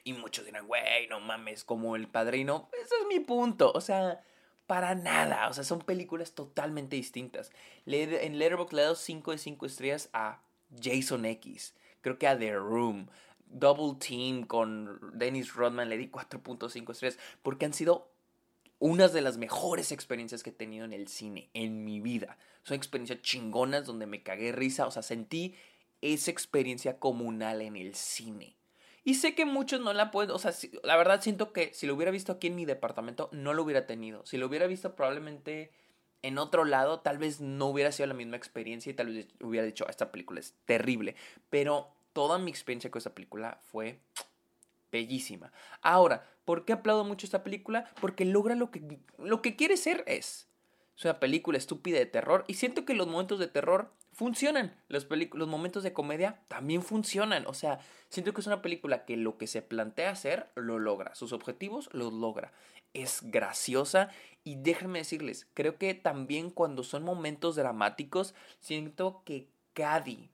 Y 0.04 0.12
muchos 0.12 0.44
dirán, 0.44 0.66
güey, 0.66 1.08
no 1.08 1.20
mames, 1.20 1.64
como 1.64 1.96
el 1.96 2.08
padrino. 2.08 2.68
Ese 2.72 2.94
es 3.00 3.06
mi 3.08 3.20
punto. 3.20 3.72
O 3.74 3.80
sea 3.80 4.22
para 4.70 4.94
nada. 4.94 5.48
O 5.48 5.52
sea, 5.52 5.64
son 5.64 5.80
películas 5.80 6.30
totalmente 6.30 6.94
distintas. 6.94 7.50
en 7.86 8.38
Letterboxd 8.38 8.72
le 8.72 8.82
he 8.82 8.84
dado 8.84 8.94
5 8.94 9.32
de 9.32 9.38
5 9.38 9.66
estrellas 9.66 10.10
a 10.12 10.42
Jason 10.80 11.24
X. 11.24 11.74
Creo 12.02 12.20
que 12.20 12.28
a 12.28 12.38
The 12.38 12.54
Room. 12.54 13.08
Double 13.46 13.98
Team 13.98 14.44
con 14.44 15.00
Dennis 15.18 15.54
Rodman 15.54 15.88
le 15.88 15.98
di 15.98 16.08
4.5 16.08 16.92
estrellas. 16.92 17.18
Porque 17.42 17.66
han 17.66 17.74
sido 17.74 18.12
unas 18.78 19.12
de 19.12 19.22
las 19.22 19.38
mejores 19.38 19.90
experiencias 19.90 20.44
que 20.44 20.50
he 20.50 20.52
tenido 20.52 20.84
en 20.84 20.92
el 20.92 21.08
cine 21.08 21.50
en 21.52 21.84
mi 21.84 21.98
vida. 21.98 22.38
Son 22.62 22.76
experiencias 22.76 23.22
chingonas 23.22 23.86
donde 23.86 24.06
me 24.06 24.22
cagué 24.22 24.52
risa. 24.52 24.86
O 24.86 24.92
sea, 24.92 25.02
sentí 25.02 25.56
esa 26.00 26.30
experiencia 26.30 27.00
comunal 27.00 27.60
en 27.62 27.74
el 27.74 27.96
cine. 27.96 28.59
Y 29.04 29.14
sé 29.14 29.34
que 29.34 29.46
muchos 29.46 29.80
no 29.80 29.92
la 29.92 30.10
pueden, 30.10 30.30
o 30.32 30.38
sea, 30.38 30.52
la 30.82 30.96
verdad 30.96 31.22
siento 31.22 31.52
que 31.52 31.72
si 31.72 31.86
lo 31.86 31.94
hubiera 31.94 32.10
visto 32.10 32.32
aquí 32.32 32.48
en 32.48 32.56
mi 32.56 32.66
departamento, 32.66 33.28
no 33.32 33.54
lo 33.54 33.62
hubiera 33.62 33.86
tenido. 33.86 34.24
Si 34.26 34.36
lo 34.36 34.46
hubiera 34.46 34.66
visto 34.66 34.94
probablemente 34.94 35.70
en 36.22 36.38
otro 36.38 36.64
lado, 36.64 37.00
tal 37.00 37.18
vez 37.18 37.40
no 37.40 37.66
hubiera 37.66 37.92
sido 37.92 38.06
la 38.06 38.14
misma 38.14 38.36
experiencia 38.36 38.90
y 38.90 38.94
tal 38.94 39.08
vez 39.08 39.28
hubiera 39.40 39.66
dicho, 39.66 39.88
esta 39.88 40.12
película 40.12 40.40
es 40.40 40.54
terrible. 40.66 41.16
Pero 41.48 41.88
toda 42.12 42.38
mi 42.38 42.50
experiencia 42.50 42.90
con 42.90 42.98
esta 42.98 43.14
película 43.14 43.58
fue 43.62 44.00
bellísima. 44.92 45.52
Ahora, 45.80 46.26
¿por 46.44 46.64
qué 46.64 46.74
aplaudo 46.74 47.04
mucho 47.04 47.26
esta 47.26 47.42
película? 47.42 47.90
Porque 48.00 48.24
logra 48.24 48.54
lo 48.54 48.70
que, 48.70 48.98
lo 49.18 49.40
que 49.40 49.56
quiere 49.56 49.76
ser 49.76 50.04
es. 50.06 50.48
Es 50.96 51.04
una 51.04 51.18
película 51.20 51.56
estúpida 51.56 51.98
de 51.98 52.06
terror 52.06 52.44
y 52.46 52.54
siento 52.54 52.84
que 52.84 52.92
los 52.92 53.06
momentos 53.06 53.38
de 53.38 53.48
terror 53.48 53.90
funcionan. 54.20 54.76
Los, 54.88 55.06
los 55.32 55.48
momentos 55.48 55.82
de 55.82 55.94
comedia 55.94 56.42
también 56.48 56.82
funcionan. 56.82 57.46
O 57.46 57.54
sea, 57.54 57.80
siento 58.10 58.34
que 58.34 58.42
es 58.42 58.46
una 58.46 58.60
película 58.60 59.06
que 59.06 59.16
lo 59.16 59.38
que 59.38 59.46
se 59.46 59.62
plantea 59.62 60.10
hacer 60.10 60.50
lo 60.56 60.78
logra. 60.78 61.14
Sus 61.14 61.32
objetivos 61.32 61.88
los 61.94 62.12
logra. 62.12 62.52
Es 62.92 63.22
graciosa 63.22 64.10
y 64.44 64.56
déjenme 64.56 64.98
decirles, 64.98 65.46
creo 65.54 65.78
que 65.78 65.94
también 65.94 66.50
cuando 66.50 66.84
son 66.84 67.02
momentos 67.02 67.56
dramáticos, 67.56 68.34
siento 68.58 69.22
que 69.24 69.48
Cady 69.72 70.28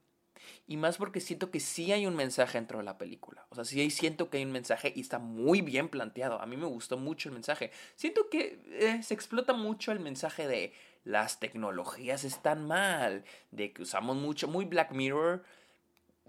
y 0.65 0.75
más 0.75 0.97
porque 0.97 1.21
siento 1.21 1.49
que 1.49 1.61
sí 1.61 1.91
hay 1.93 2.05
un 2.05 2.15
mensaje 2.15 2.57
dentro 2.57 2.79
de 2.79 2.83
la 2.83 2.97
película. 2.97 3.45
O 3.49 3.55
sea, 3.55 3.63
sí 3.63 3.89
siento 3.89 4.29
que 4.29 4.37
hay 4.37 4.43
un 4.43 4.51
mensaje 4.51 4.91
y 4.95 5.01
está 5.01 5.19
muy 5.19 5.61
bien 5.61 5.87
planteado. 5.87 6.41
A 6.41 6.45
mí 6.45 6.57
me 6.57 6.65
gustó 6.65 6.97
mucho 6.97 7.29
el 7.29 7.33
mensaje. 7.33 7.71
Siento 7.95 8.29
que 8.29 8.59
eh, 8.71 9.01
se 9.01 9.13
explota 9.13 9.53
mucho 9.53 9.93
el 9.93 9.99
mensaje 9.99 10.47
de 10.47 10.73
las 11.07 11.39
tecnologías 11.39 12.25
están 12.25 12.67
mal, 12.67 13.23
de 13.51 13.71
que 13.71 13.83
usamos 13.83 14.17
mucho, 14.17 14.49
muy 14.49 14.65
Black 14.65 14.91
Mirror. 14.91 15.45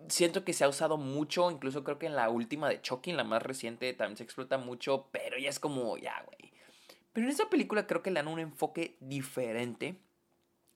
Siento 0.07 0.45
que 0.45 0.53
se 0.53 0.63
ha 0.63 0.69
usado 0.69 0.97
mucho, 0.97 1.51
incluso 1.51 1.83
creo 1.83 1.99
que 1.99 2.07
en 2.07 2.15
la 2.15 2.31
última 2.31 2.69
de 2.69 2.81
Chucky, 2.81 3.11
en 3.11 3.17
la 3.17 3.25
más 3.25 3.43
reciente, 3.43 3.93
también 3.93 4.17
se 4.17 4.23
explota 4.23 4.57
mucho, 4.57 5.09
pero 5.11 5.37
ya 5.37 5.49
es 5.49 5.59
como, 5.59 5.97
ya, 5.97 6.23
güey. 6.25 6.53
Pero 7.13 7.27
en 7.27 7.33
esta 7.33 7.51
película 7.51 7.89
creo 7.89 8.05
que 8.05 8.13
le 8.13 8.21
dan 8.21 8.29
un 8.29 8.39
enfoque 8.39 8.97
diferente 9.01 10.01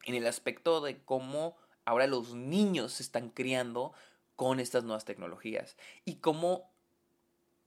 en 0.04 0.16
el 0.16 0.26
aspecto 0.26 0.80
de 0.80 1.04
cómo 1.04 1.56
ahora 1.84 2.08
los 2.08 2.34
niños 2.34 2.94
se 2.94 3.04
están 3.04 3.30
criando 3.30 3.92
con 4.34 4.58
estas 4.58 4.82
nuevas 4.82 5.04
tecnologías. 5.04 5.76
Y 6.04 6.16
cómo 6.16 6.71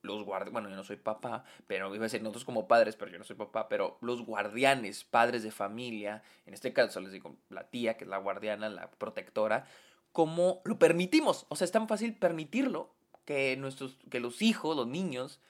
los 0.06 0.24
guardianes, 0.24 0.54
bueno, 0.54 0.70
yo 0.70 0.76
no 0.76 0.84
soy 0.84 0.98
papá, 0.98 1.44
pero 1.68 1.94
iba 1.94 2.04
a 2.04 2.08
decir 2.08 2.22
nosotros 2.22 2.46
como 2.46 2.68
padres, 2.68 2.96
pero 2.96 3.12
yo 3.12 3.18
no 3.18 3.24
soy 3.24 3.36
papá, 3.36 3.68
pero 3.68 3.98
los 4.02 4.26
guardianes, 4.26 5.04
padres 5.04 5.44
de 5.44 5.52
familia, 5.52 6.24
en 6.46 6.54
este 6.54 6.74
caso 6.74 7.02
les 7.02 7.12
digo 7.12 7.36
la 7.50 7.68
tía, 7.70 7.98
que 7.98 8.06
es 8.06 8.10
la 8.10 8.18
guardiana, 8.18 8.70
la 8.70 8.90
protectora, 8.92 9.68
cómo 10.12 10.62
lo 10.64 10.80
permitimos. 10.80 11.46
O 11.50 11.56
sea, 11.56 11.66
es 11.66 11.72
tan 11.72 11.88
fácil 11.88 12.16
permitirlo 12.16 12.94
que, 13.26 13.58
nuestros, 13.58 13.98
que 14.10 14.20
los 14.20 14.42
hijos, 14.42 14.76
los 14.78 14.88
niños, 14.88 15.42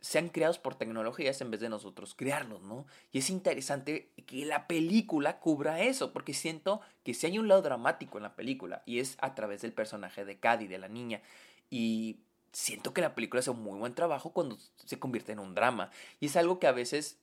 sean 0.00 0.28
creados 0.28 0.58
por 0.58 0.76
tecnologías 0.76 1.40
en 1.40 1.50
vez 1.50 1.60
de 1.60 1.68
nosotros 1.68 2.14
crearlos, 2.14 2.62
¿no? 2.62 2.86
Y 3.12 3.18
es 3.18 3.30
interesante 3.30 4.12
que 4.26 4.46
la 4.46 4.66
película 4.66 5.40
cubra 5.40 5.82
eso, 5.82 6.12
porque 6.12 6.32
siento 6.32 6.80
que 7.02 7.12
si 7.12 7.26
hay 7.26 7.38
un 7.38 7.48
lado 7.48 7.62
dramático 7.62 8.18
en 8.18 8.22
la 8.22 8.36
película, 8.36 8.82
y 8.86 9.00
es 9.00 9.16
a 9.20 9.34
través 9.34 9.62
del 9.62 9.72
personaje 9.72 10.24
de 10.24 10.38
Cady, 10.38 10.68
de 10.68 10.78
la 10.78 10.88
niña, 10.88 11.22
y 11.70 12.20
siento 12.56 12.94
que 12.94 13.02
la 13.02 13.14
película 13.14 13.40
hace 13.40 13.50
un 13.50 13.62
muy 13.62 13.78
buen 13.78 13.94
trabajo 13.94 14.32
cuando 14.32 14.56
se 14.82 14.98
convierte 14.98 15.32
en 15.32 15.40
un 15.40 15.54
drama, 15.54 15.90
y 16.20 16.26
es 16.26 16.36
algo 16.36 16.58
que 16.58 16.66
a 16.66 16.72
veces 16.72 17.18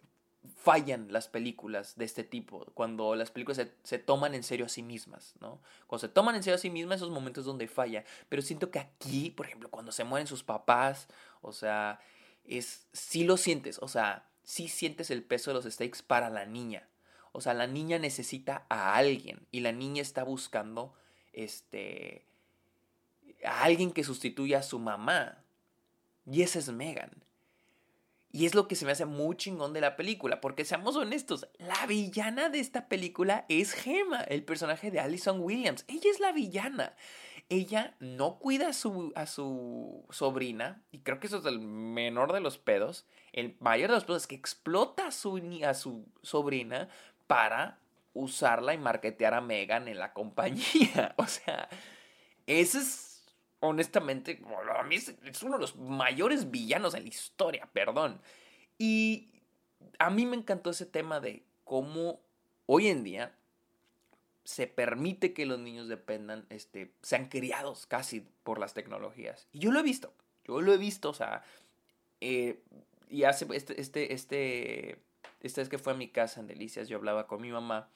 fallan 0.57 1.11
las 1.11 1.27
películas 1.27 1.95
de 1.95 2.05
este 2.05 2.23
tipo, 2.23 2.65
cuando 2.75 3.15
las 3.15 3.31
películas 3.31 3.67
se, 3.81 3.97
toman 3.97 4.35
en 4.35 4.43
serio 4.43 4.67
a 4.67 4.69
sí 4.69 4.83
mismas, 4.83 5.33
¿no? 5.41 5.59
Cuando 5.87 6.07
se 6.07 6.13
toman 6.13 6.35
en 6.35 6.43
serio 6.43 6.55
a 6.55 6.59
sí 6.59 6.69
mismas, 6.69 6.97
esos 6.97 7.09
momentos 7.09 7.45
donde 7.45 7.67
falla, 7.67 8.05
pero 8.29 8.43
siento 8.43 8.69
que 8.69 8.77
aquí, 8.77 9.31
por 9.31 9.47
ejemplo, 9.47 9.71
cuando 9.71 9.91
se 9.91 10.03
mueren 10.03 10.27
sus 10.27 10.43
papás, 10.43 11.07
o 11.41 11.51
sea, 11.51 11.99
es, 12.45 12.85
si 12.93 13.23
lo 13.23 13.37
sientes, 13.37 13.79
o 13.81 13.87
sea, 13.87 14.29
si 14.43 14.67
sientes 14.67 15.09
el 15.09 15.23
peso 15.23 15.49
de 15.49 15.55
los 15.55 15.65
stakes 15.65 16.03
para 16.05 16.29
la 16.29 16.45
niña. 16.45 16.87
O 17.31 17.41
sea, 17.41 17.55
la 17.55 17.65
niña 17.65 17.97
necesita 17.97 18.67
a 18.69 18.95
alguien 18.95 19.47
y 19.49 19.61
la 19.61 19.71
niña 19.71 20.03
está 20.03 20.23
buscando 20.23 20.93
este 21.31 22.27
a 23.45 23.63
alguien 23.63 23.91
que 23.91 24.03
sustituya 24.03 24.59
a 24.59 24.63
su 24.63 24.79
mamá. 24.79 25.43
Y 26.25 26.41
esa 26.41 26.59
es 26.59 26.69
Megan. 26.69 27.11
Y 28.31 28.47
es 28.47 28.55
lo 28.55 28.67
que 28.67 28.75
se 28.75 28.85
me 28.85 28.91
hace 28.91 29.05
muy 29.05 29.35
chingón 29.37 29.73
de 29.73 29.81
la 29.81 29.95
película, 29.95 30.41
porque 30.41 30.65
seamos 30.65 30.95
honestos, 30.95 31.47
la 31.59 31.85
villana 31.85 32.49
de 32.49 32.59
esta 32.59 32.87
película 32.87 33.45
es 33.47 33.73
Gemma, 33.73 34.21
el 34.21 34.43
personaje 34.43 34.89
de 34.89 34.99
Allison 34.99 35.39
Williams. 35.39 35.85
Ella 35.87 36.09
es 36.09 36.19
la 36.19 36.31
villana 36.31 36.95
ella 37.49 37.95
no 37.99 38.39
cuida 38.39 38.69
a 38.69 38.73
su, 38.73 39.11
a 39.15 39.25
su 39.25 40.05
sobrina, 40.09 40.81
y 40.91 40.99
creo 40.99 41.19
que 41.19 41.27
eso 41.27 41.37
es 41.37 41.45
el 41.45 41.59
menor 41.59 42.33
de 42.33 42.39
los 42.39 42.57
pedos, 42.57 43.05
el 43.31 43.55
mayor 43.59 43.89
de 43.89 43.95
los 43.95 44.05
pedos 44.05 44.23
es 44.23 44.27
que 44.27 44.35
explota 44.35 45.07
a 45.07 45.11
su, 45.11 45.37
a 45.65 45.73
su 45.73 46.05
sobrina 46.21 46.89
para 47.27 47.79
usarla 48.13 48.73
y 48.73 48.77
marketear 48.77 49.33
a 49.33 49.41
Megan 49.41 49.87
en 49.87 49.99
la 49.99 50.13
compañía. 50.13 51.15
O 51.17 51.27
sea, 51.27 51.69
ese 52.47 52.79
es, 52.79 53.12
honestamente, 53.63 54.41
a 54.77 54.83
mí 54.83 54.95
es, 54.95 55.41
uno 55.41 55.53
de 55.53 55.61
los 55.61 55.77
mayores 55.77 56.51
villanos 56.51 56.95
en 56.95 57.03
la 57.03 57.09
historia, 57.09 57.69
perdón. 57.71 58.19
Y 58.77 59.29
a 59.99 60.09
mí 60.09 60.25
me 60.25 60.35
encantó 60.35 60.71
ese 60.71 60.85
tema 60.85 61.21
de 61.21 61.43
cómo 61.63 62.19
hoy 62.65 62.89
en 62.89 63.05
día 63.05 63.33
se 64.43 64.67
permite 64.67 65.33
que 65.33 65.45
los 65.45 65.59
niños 65.59 65.87
dependan, 65.87 66.45
este, 66.49 66.91
sean 67.01 67.29
criados 67.29 67.85
casi 67.85 68.27
por 68.43 68.59
las 68.59 68.73
tecnologías. 68.73 69.47
Y 69.53 69.59
yo 69.59 69.71
lo 69.71 69.79
he 69.79 69.83
visto, 69.83 70.13
yo 70.43 70.59
lo 70.59 70.73
he 70.73 70.77
visto, 70.77 71.09
o 71.09 71.13
sea, 71.13 71.45
eh, 72.19 72.59
y 73.09 73.23
hace, 73.23 73.47
este, 73.53 73.79
este, 73.79 74.13
este, 74.13 74.99
esta 75.39 75.61
vez 75.61 75.69
que 75.69 75.77
fue 75.77 75.93
a 75.93 75.95
mi 75.95 76.09
casa 76.09 76.41
en 76.41 76.47
Delicias, 76.47 76.89
yo 76.89 76.97
hablaba 76.97 77.27
con 77.27 77.41
mi 77.41 77.49
mamá 77.49 77.87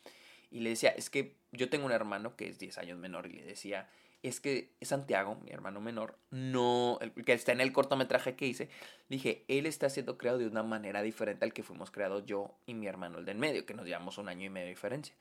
y 0.50 0.62
le 0.62 0.70
decía, 0.70 0.92
es 0.92 1.10
que 1.10 1.36
yo 1.52 1.70
tengo 1.70 1.86
un 1.86 1.92
hermano 1.92 2.38
que 2.38 2.48
es 2.48 2.58
10 2.58 2.78
años 2.78 2.98
menor 2.98 3.28
y 3.28 3.34
le 3.34 3.44
decía, 3.44 3.90
es 4.24 4.40
que 4.40 4.74
Santiago, 4.82 5.36
mi 5.44 5.52
hermano 5.52 5.80
menor, 5.80 6.18
no, 6.32 6.98
el 7.02 7.14
que 7.14 7.34
está 7.34 7.52
en 7.52 7.62
el 7.62 7.72
cortometraje 7.72 8.36
que 8.36 8.48
hice, 8.48 8.70
dije, 9.10 9.46
él 9.48 9.66
está 9.66 9.90
siendo 9.90 10.18
creado 10.18 10.40
de 10.40 10.48
una 10.48 10.64
manera 10.64 11.02
diferente 11.02 11.46
al 11.46 11.54
que 11.54 11.64
fuimos 11.64 11.92
creados 11.92 12.26
yo 12.26 12.58
y 12.66 12.74
mi 12.74 12.88
hermano 12.88 13.20
el 13.20 13.26
del 13.26 13.38
medio, 13.38 13.66
que 13.66 13.74
nos 13.74 13.86
llevamos 13.86 14.18
un 14.18 14.30
año 14.30 14.46
y 14.46 14.50
medio 14.50 14.66
de 14.66 14.72
diferencia 14.72 15.16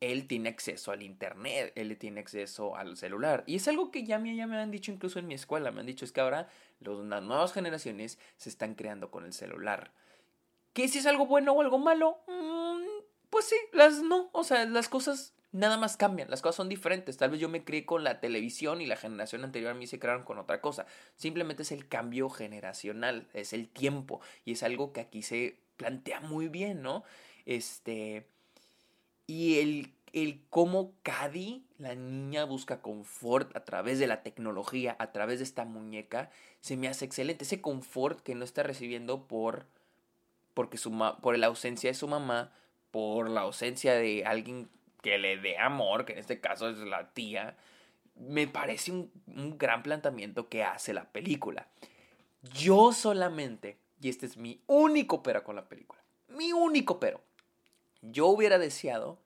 él 0.00 0.26
tiene 0.26 0.48
acceso 0.48 0.92
al 0.92 1.02
internet, 1.02 1.72
él 1.76 1.96
tiene 1.98 2.20
acceso 2.20 2.76
al 2.76 2.96
celular. 2.96 3.44
Y 3.46 3.56
es 3.56 3.68
algo 3.68 3.90
que 3.90 4.04
ya 4.04 4.18
me, 4.18 4.34
ya 4.36 4.46
me 4.46 4.56
han 4.58 4.70
dicho 4.70 4.92
incluso 4.92 5.18
en 5.18 5.26
mi 5.26 5.34
escuela, 5.34 5.70
me 5.70 5.80
han 5.80 5.86
dicho 5.86 6.04
es 6.04 6.12
que 6.12 6.20
ahora 6.20 6.48
los, 6.80 7.04
las 7.04 7.22
nuevas 7.22 7.52
generaciones 7.52 8.18
se 8.36 8.48
están 8.48 8.74
creando 8.74 9.10
con 9.10 9.24
el 9.24 9.32
celular. 9.32 9.92
¿Que 10.72 10.88
si 10.88 10.98
es 10.98 11.06
algo 11.06 11.26
bueno 11.26 11.52
o 11.52 11.60
algo 11.60 11.78
malo? 11.78 12.18
Mm, 12.26 12.84
pues 13.30 13.46
sí, 13.46 13.56
las 13.72 14.02
no, 14.02 14.28
o 14.32 14.44
sea, 14.44 14.64
las 14.66 14.88
cosas 14.88 15.32
nada 15.54 15.76
más 15.76 15.96
cambian, 15.96 16.28
las 16.30 16.42
cosas 16.42 16.56
son 16.56 16.68
diferentes. 16.68 17.16
Tal 17.16 17.30
vez 17.30 17.40
yo 17.40 17.48
me 17.48 17.64
crié 17.64 17.86
con 17.86 18.02
la 18.02 18.20
televisión 18.20 18.80
y 18.80 18.86
la 18.86 18.96
generación 18.96 19.44
anterior 19.44 19.70
a 19.70 19.74
mí 19.74 19.86
se 19.86 20.00
crearon 20.00 20.24
con 20.24 20.38
otra 20.38 20.60
cosa. 20.60 20.84
Simplemente 21.16 21.62
es 21.62 21.70
el 21.70 21.88
cambio 21.88 22.28
generacional, 22.28 23.28
es 23.32 23.52
el 23.52 23.68
tiempo 23.68 24.20
y 24.44 24.52
es 24.52 24.64
algo 24.64 24.92
que 24.92 25.00
aquí 25.00 25.22
se 25.22 25.56
plantea 25.76 26.20
muy 26.20 26.48
bien, 26.48 26.82
¿no? 26.82 27.04
Este 27.46 28.26
y 29.28 29.60
el, 29.60 29.92
el 30.12 30.42
cómo 30.50 30.92
Cady, 31.04 31.64
la 31.78 31.94
niña, 31.94 32.44
busca 32.44 32.82
confort 32.82 33.56
a 33.56 33.64
través 33.64 34.00
de 34.00 34.08
la 34.08 34.24
tecnología, 34.24 34.96
a 34.98 35.12
través 35.12 35.38
de 35.38 35.44
esta 35.44 35.64
muñeca, 35.64 36.30
se 36.60 36.76
me 36.76 36.88
hace 36.88 37.04
excelente. 37.04 37.44
Ese 37.44 37.60
confort 37.60 38.20
que 38.20 38.34
no 38.34 38.44
está 38.44 38.64
recibiendo 38.64 39.28
por, 39.28 39.66
porque 40.52 40.78
su 40.78 40.90
por 41.22 41.38
la 41.38 41.46
ausencia 41.46 41.90
de 41.90 41.94
su 41.94 42.08
mamá, 42.08 42.52
por 42.90 43.30
la 43.30 43.42
ausencia 43.42 43.94
de 43.94 44.24
alguien 44.24 44.68
que 45.04 45.18
le 45.18 45.36
dé 45.36 45.58
amor, 45.58 46.06
que 46.06 46.14
en 46.14 46.18
este 46.18 46.40
caso 46.40 46.70
es 46.70 46.78
la 46.78 47.12
tía, 47.12 47.58
me 48.14 48.48
parece 48.48 48.90
un, 48.90 49.12
un 49.26 49.58
gran 49.58 49.82
planteamiento 49.82 50.48
que 50.48 50.64
hace 50.64 50.94
la 50.94 51.12
película. 51.12 51.68
Yo 52.54 52.90
solamente, 52.92 53.76
y 54.00 54.08
este 54.08 54.24
es 54.24 54.38
mi 54.38 54.62
único 54.66 55.22
pero 55.22 55.44
con 55.44 55.56
la 55.56 55.68
película, 55.68 56.02
mi 56.28 56.54
único 56.54 56.98
pero, 56.98 57.20
yo 58.00 58.28
hubiera 58.28 58.58
deseado 58.58 59.18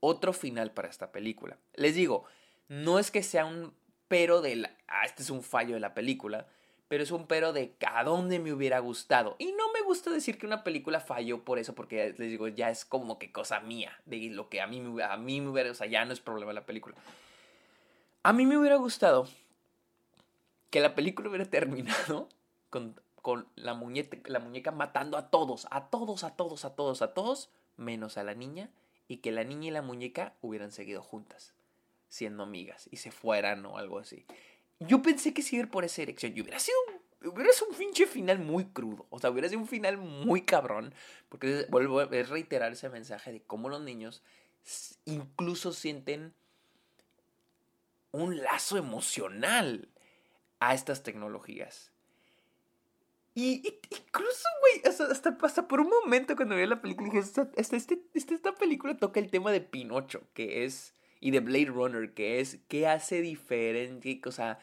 otro 0.00 0.32
final 0.32 0.70
para 0.70 0.88
esta 0.88 1.12
película. 1.12 1.58
Les 1.74 1.94
digo, 1.94 2.24
no 2.68 2.98
es 2.98 3.10
que 3.10 3.22
sea 3.22 3.44
un 3.44 3.74
pero 4.08 4.40
de 4.40 4.56
la, 4.56 4.74
ah, 4.88 5.04
este 5.04 5.22
es 5.22 5.28
un 5.28 5.42
fallo 5.42 5.74
de 5.74 5.80
la 5.80 5.92
película, 5.92 6.46
pero 6.88 7.02
es 7.02 7.10
un 7.10 7.26
pero 7.26 7.52
de 7.52 7.74
a 7.86 8.04
dónde 8.04 8.38
me 8.38 8.52
hubiera 8.52 8.78
gustado. 8.78 9.36
Y 9.38 9.52
no 9.52 9.72
me 9.72 9.82
gusta 9.82 10.10
decir 10.10 10.38
que 10.38 10.46
una 10.46 10.64
película 10.64 11.00
falló 11.00 11.44
por 11.44 11.58
eso, 11.58 11.74
porque 11.74 12.14
les 12.18 12.30
digo, 12.30 12.48
ya 12.48 12.70
es 12.70 12.84
como 12.84 13.18
que 13.18 13.32
cosa 13.32 13.60
mía, 13.60 13.98
de 14.04 14.30
lo 14.30 14.48
que 14.48 14.60
a 14.60 14.66
mí, 14.66 14.82
a 15.02 15.16
mí 15.16 15.40
me 15.40 15.48
hubiera, 15.48 15.70
o 15.70 15.74
sea, 15.74 15.86
ya 15.86 16.04
no 16.04 16.12
es 16.12 16.20
problema 16.20 16.52
la 16.52 16.66
película. 16.66 16.94
A 18.22 18.32
mí 18.32 18.46
me 18.46 18.56
hubiera 18.56 18.76
gustado 18.76 19.28
que 20.70 20.80
la 20.80 20.94
película 20.94 21.28
hubiera 21.28 21.44
terminado 21.50 22.28
con, 22.70 23.00
con 23.22 23.46
la, 23.54 23.74
muñeca, 23.74 24.18
la 24.26 24.40
muñeca 24.40 24.70
matando 24.70 25.16
a 25.16 25.30
todos, 25.30 25.66
a 25.70 25.88
todos, 25.88 26.24
a 26.24 26.36
todos, 26.36 26.64
a 26.64 26.74
todos, 26.74 27.02
a 27.02 27.14
todos, 27.14 27.50
menos 27.76 28.18
a 28.18 28.24
la 28.24 28.34
niña, 28.34 28.70
y 29.08 29.18
que 29.18 29.32
la 29.32 29.44
niña 29.44 29.68
y 29.68 29.70
la 29.70 29.82
muñeca 29.82 30.34
hubieran 30.40 30.72
seguido 30.72 31.02
juntas. 31.02 31.54
siendo 32.08 32.44
amigas 32.44 32.88
y 32.92 32.98
se 32.98 33.10
fueran 33.10 33.66
o 33.66 33.78
algo 33.78 33.98
así. 33.98 34.24
Yo 34.80 35.02
pensé 35.02 35.32
que 35.32 35.42
sí 35.42 35.56
ir 35.56 35.70
por 35.70 35.84
esa 35.84 36.02
dirección 36.02 36.32
y 36.36 36.40
hubiera 36.40 36.58
sido 36.58 36.76
hubiera 37.24 37.52
sido 37.52 37.68
un 37.68 37.74
finche 37.74 38.06
final 38.06 38.38
muy 38.38 38.66
crudo. 38.66 39.06
O 39.10 39.18
sea, 39.18 39.30
hubiera 39.30 39.48
sido 39.48 39.60
un 39.60 39.68
final 39.68 39.96
muy 39.96 40.42
cabrón. 40.42 40.94
Porque 41.28 41.66
vuelvo 41.70 42.00
a 42.00 42.06
reiterar 42.06 42.72
ese 42.72 42.88
mensaje 42.88 43.32
de 43.32 43.42
cómo 43.42 43.68
los 43.68 43.80
niños 43.80 44.22
incluso 45.04 45.72
sienten 45.72 46.32
un 48.12 48.42
lazo 48.42 48.76
emocional 48.76 49.88
a 50.60 50.74
estas 50.74 51.02
tecnologías. 51.02 51.90
Y, 53.34 53.80
incluso, 53.90 54.44
güey, 54.60 54.82
hasta, 54.86 55.36
hasta, 55.42 55.68
por 55.68 55.80
un 55.80 55.88
momento 55.88 56.36
cuando 56.36 56.54
vi 56.54 56.66
la 56.66 56.80
película 56.80 57.10
dije, 57.10 57.18
esta, 57.18 57.50
este, 57.56 58.00
esta 58.14 58.54
película 58.54 58.96
toca 58.96 59.18
el 59.18 59.30
tema 59.30 59.50
de 59.50 59.60
Pinocho, 59.60 60.22
que 60.34 60.64
es, 60.64 60.94
y 61.24 61.30
de 61.30 61.40
Blade 61.40 61.64
Runner, 61.64 62.12
que 62.12 62.38
es, 62.40 62.58
¿qué 62.68 62.86
hace 62.86 63.22
diferente? 63.22 64.20
O 64.26 64.30
sea, 64.30 64.58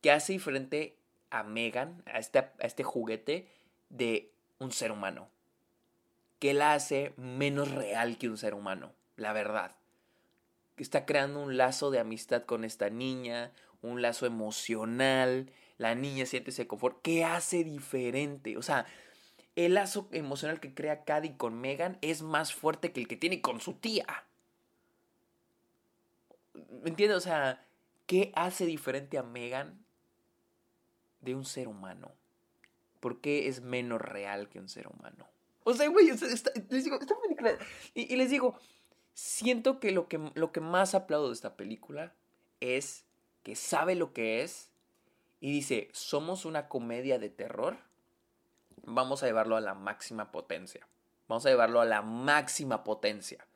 ¿qué 0.00 0.10
hace 0.10 0.32
diferente 0.32 0.96
a 1.28 1.42
Megan, 1.42 2.02
a 2.06 2.18
este, 2.18 2.38
a 2.38 2.52
este 2.60 2.84
juguete, 2.84 3.48
de 3.90 4.32
un 4.58 4.72
ser 4.72 4.92
humano? 4.92 5.28
¿Qué 6.38 6.54
la 6.54 6.72
hace 6.72 7.12
menos 7.18 7.70
real 7.70 8.16
que 8.16 8.30
un 8.30 8.38
ser 8.38 8.54
humano? 8.54 8.94
La 9.16 9.34
verdad. 9.34 9.76
Está 10.78 11.04
creando 11.04 11.42
un 11.42 11.58
lazo 11.58 11.90
de 11.90 11.98
amistad 11.98 12.44
con 12.44 12.64
esta 12.64 12.88
niña, 12.88 13.52
un 13.82 14.00
lazo 14.00 14.24
emocional, 14.24 15.52
la 15.76 15.94
niña 15.94 16.24
siente 16.24 16.48
ese 16.48 16.66
confort. 16.66 17.02
¿Qué 17.02 17.26
hace 17.26 17.62
diferente? 17.62 18.56
O 18.56 18.62
sea, 18.62 18.86
el 19.54 19.74
lazo 19.74 20.08
emocional 20.12 20.60
que 20.60 20.72
crea 20.72 21.04
Cady 21.04 21.34
con 21.34 21.60
Megan 21.60 21.98
es 22.00 22.22
más 22.22 22.54
fuerte 22.54 22.90
que 22.90 23.00
el 23.00 23.06
que 23.06 23.16
tiene 23.16 23.42
con 23.42 23.60
su 23.60 23.74
tía. 23.74 24.06
¿Me 26.82 26.90
entiendes? 26.90 27.18
O 27.18 27.20
sea, 27.20 27.66
¿qué 28.06 28.32
hace 28.34 28.66
diferente 28.66 29.18
a 29.18 29.22
Megan 29.22 29.84
de 31.20 31.34
un 31.34 31.44
ser 31.44 31.68
humano? 31.68 32.12
¿Por 33.00 33.20
qué 33.20 33.48
es 33.48 33.60
menos 33.62 34.00
real 34.00 34.48
que 34.48 34.58
un 34.58 34.68
ser 34.68 34.88
humano? 34.88 35.26
O 35.64 35.74
sea, 35.74 35.88
güey, 35.88 36.06
les 36.06 36.20
digo, 36.84 36.98
esta 37.00 37.14
película. 37.20 37.56
Y, 37.94 38.16
les 38.16 38.30
digo, 38.30 38.58
siento 39.14 39.80
que 39.80 39.92
lo, 39.92 40.08
que 40.08 40.18
lo 40.34 40.52
que 40.52 40.60
más 40.60 40.94
aplaudo 40.94 41.28
de 41.28 41.34
esta 41.34 41.56
película 41.56 42.14
es 42.60 43.04
que 43.42 43.56
sabe 43.56 43.94
lo 43.94 44.12
que 44.12 44.42
es 44.42 44.70
y 45.40 45.50
dice, 45.52 45.88
somos 45.92 46.44
una 46.44 46.68
comedia 46.68 47.18
de 47.18 47.30
terror, 47.30 47.78
vamos 48.82 49.22
a 49.22 49.26
llevarlo 49.26 49.56
a 49.56 49.60
la 49.60 49.74
máxima 49.74 50.30
potencia. 50.30 50.86
Vamos 51.28 51.46
a 51.46 51.50
llevarlo 51.50 51.80
a 51.80 51.84
la 51.84 52.02
máxima 52.02 52.84
potencia. 52.84 53.46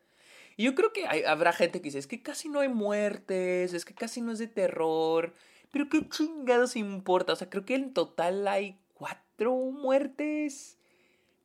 Y 0.57 0.63
yo 0.63 0.75
creo 0.75 0.93
que 0.93 1.05
habrá 1.27 1.51
gente 1.53 1.81
que 1.81 1.85
dice, 1.85 1.99
es 1.99 2.07
que 2.07 2.21
casi 2.21 2.47
no 2.49 2.61
hay 2.61 2.69
muertes, 2.69 3.73
es 3.73 3.85
que 3.85 3.93
casi 3.93 4.21
no 4.21 4.31
es 4.31 4.39
de 4.39 4.47
terror, 4.47 5.33
pero 5.71 5.89
qué 5.89 6.07
chingados 6.07 6.75
importa. 6.75 7.33
O 7.33 7.35
sea, 7.35 7.49
creo 7.49 7.65
que 7.65 7.75
en 7.75 7.93
total 7.93 8.47
hay 8.47 8.79
cuatro 8.93 9.53
muertes. 9.53 10.77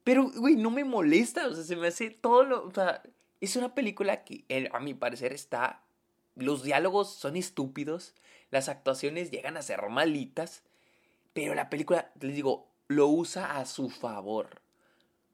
Pero, 0.04 0.30
güey, 0.30 0.56
no 0.56 0.70
me 0.70 0.84
molesta, 0.84 1.46
o 1.48 1.54
sea, 1.54 1.64
se 1.64 1.76
me 1.76 1.88
hace 1.88 2.10
todo 2.10 2.44
lo... 2.44 2.66
O 2.66 2.70
sea, 2.72 3.02
es 3.40 3.56
una 3.56 3.74
película 3.74 4.24
que, 4.24 4.44
a 4.72 4.80
mi 4.80 4.94
parecer, 4.94 5.32
está... 5.32 5.82
Los 6.36 6.62
diálogos 6.62 7.12
son 7.12 7.36
estúpidos, 7.36 8.14
las 8.50 8.68
actuaciones 8.68 9.30
llegan 9.30 9.56
a 9.56 9.62
ser 9.62 9.86
malitas, 9.90 10.62
pero 11.32 11.54
la 11.54 11.68
película, 11.68 12.12
les 12.20 12.34
digo, 12.34 12.70
lo 12.86 13.08
usa 13.08 13.58
a 13.58 13.66
su 13.66 13.90
favor. 13.90 14.62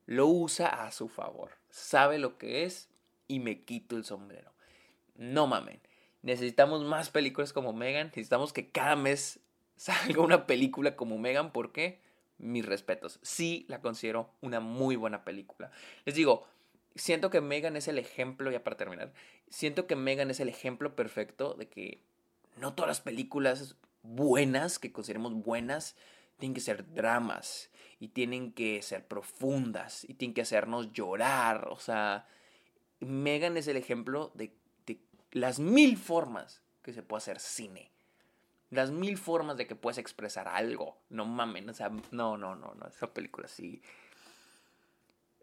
Lo 0.06 0.26
usa 0.26 0.66
a 0.66 0.90
su 0.90 1.08
favor. 1.08 1.52
Sabe 1.68 2.18
lo 2.18 2.38
que 2.38 2.64
es 2.64 2.88
y 3.28 3.40
me 3.40 3.62
quito 3.62 3.96
el 3.96 4.04
sombrero. 4.04 4.52
No 5.16 5.46
mamen. 5.46 5.80
Necesitamos 6.22 6.84
más 6.84 7.10
películas 7.10 7.52
como 7.52 7.72
Megan. 7.72 8.08
Necesitamos 8.08 8.52
que 8.52 8.68
cada 8.68 8.96
mes 8.96 9.40
salga 9.76 10.20
una 10.20 10.46
película 10.46 10.96
como 10.96 11.18
Megan. 11.18 11.52
¿Por 11.52 11.72
qué? 11.72 12.00
Mis 12.38 12.66
respetos. 12.66 13.18
Sí 13.22 13.64
la 13.68 13.80
considero 13.80 14.30
una 14.40 14.60
muy 14.60 14.96
buena 14.96 15.24
película. 15.24 15.70
Les 16.04 16.14
digo, 16.14 16.46
siento 16.94 17.30
que 17.30 17.40
Megan 17.40 17.76
es 17.76 17.88
el 17.88 17.98
ejemplo, 17.98 18.50
ya 18.50 18.64
para 18.64 18.76
terminar, 18.76 19.12
siento 19.48 19.86
que 19.86 19.96
Megan 19.96 20.30
es 20.30 20.40
el 20.40 20.48
ejemplo 20.48 20.96
perfecto 20.96 21.54
de 21.54 21.68
que 21.68 22.02
no 22.56 22.74
todas 22.74 22.88
las 22.88 23.00
películas 23.00 23.76
buenas, 24.02 24.78
que 24.78 24.92
consideremos 24.92 25.34
buenas, 25.34 25.96
tienen 26.38 26.54
que 26.54 26.60
ser 26.60 26.92
dramas 26.94 27.70
y 27.98 28.08
tienen 28.08 28.52
que 28.52 28.82
ser 28.82 29.06
profundas 29.06 30.04
y 30.04 30.14
tienen 30.14 30.34
que 30.34 30.42
hacernos 30.42 30.92
llorar. 30.92 31.68
O 31.70 31.78
sea, 31.78 32.26
Megan 33.00 33.56
es 33.56 33.68
el 33.68 33.76
ejemplo 33.76 34.32
de, 34.34 34.52
las 35.32 35.58
mil 35.58 35.96
formas 35.96 36.62
que 36.82 36.92
se 36.92 37.02
puede 37.02 37.18
hacer 37.18 37.40
cine. 37.40 37.90
Las 38.70 38.90
mil 38.90 39.16
formas 39.18 39.56
de 39.56 39.66
que 39.66 39.76
puedes 39.76 39.98
expresar 39.98 40.48
algo. 40.48 40.98
No 41.08 41.24
mames, 41.24 41.68
o 41.68 41.74
sea, 41.74 41.90
no, 42.10 42.36
no, 42.36 42.56
no, 42.56 42.74
no. 42.74 42.86
Esa 42.86 43.12
película 43.12 43.48
sí 43.48 43.82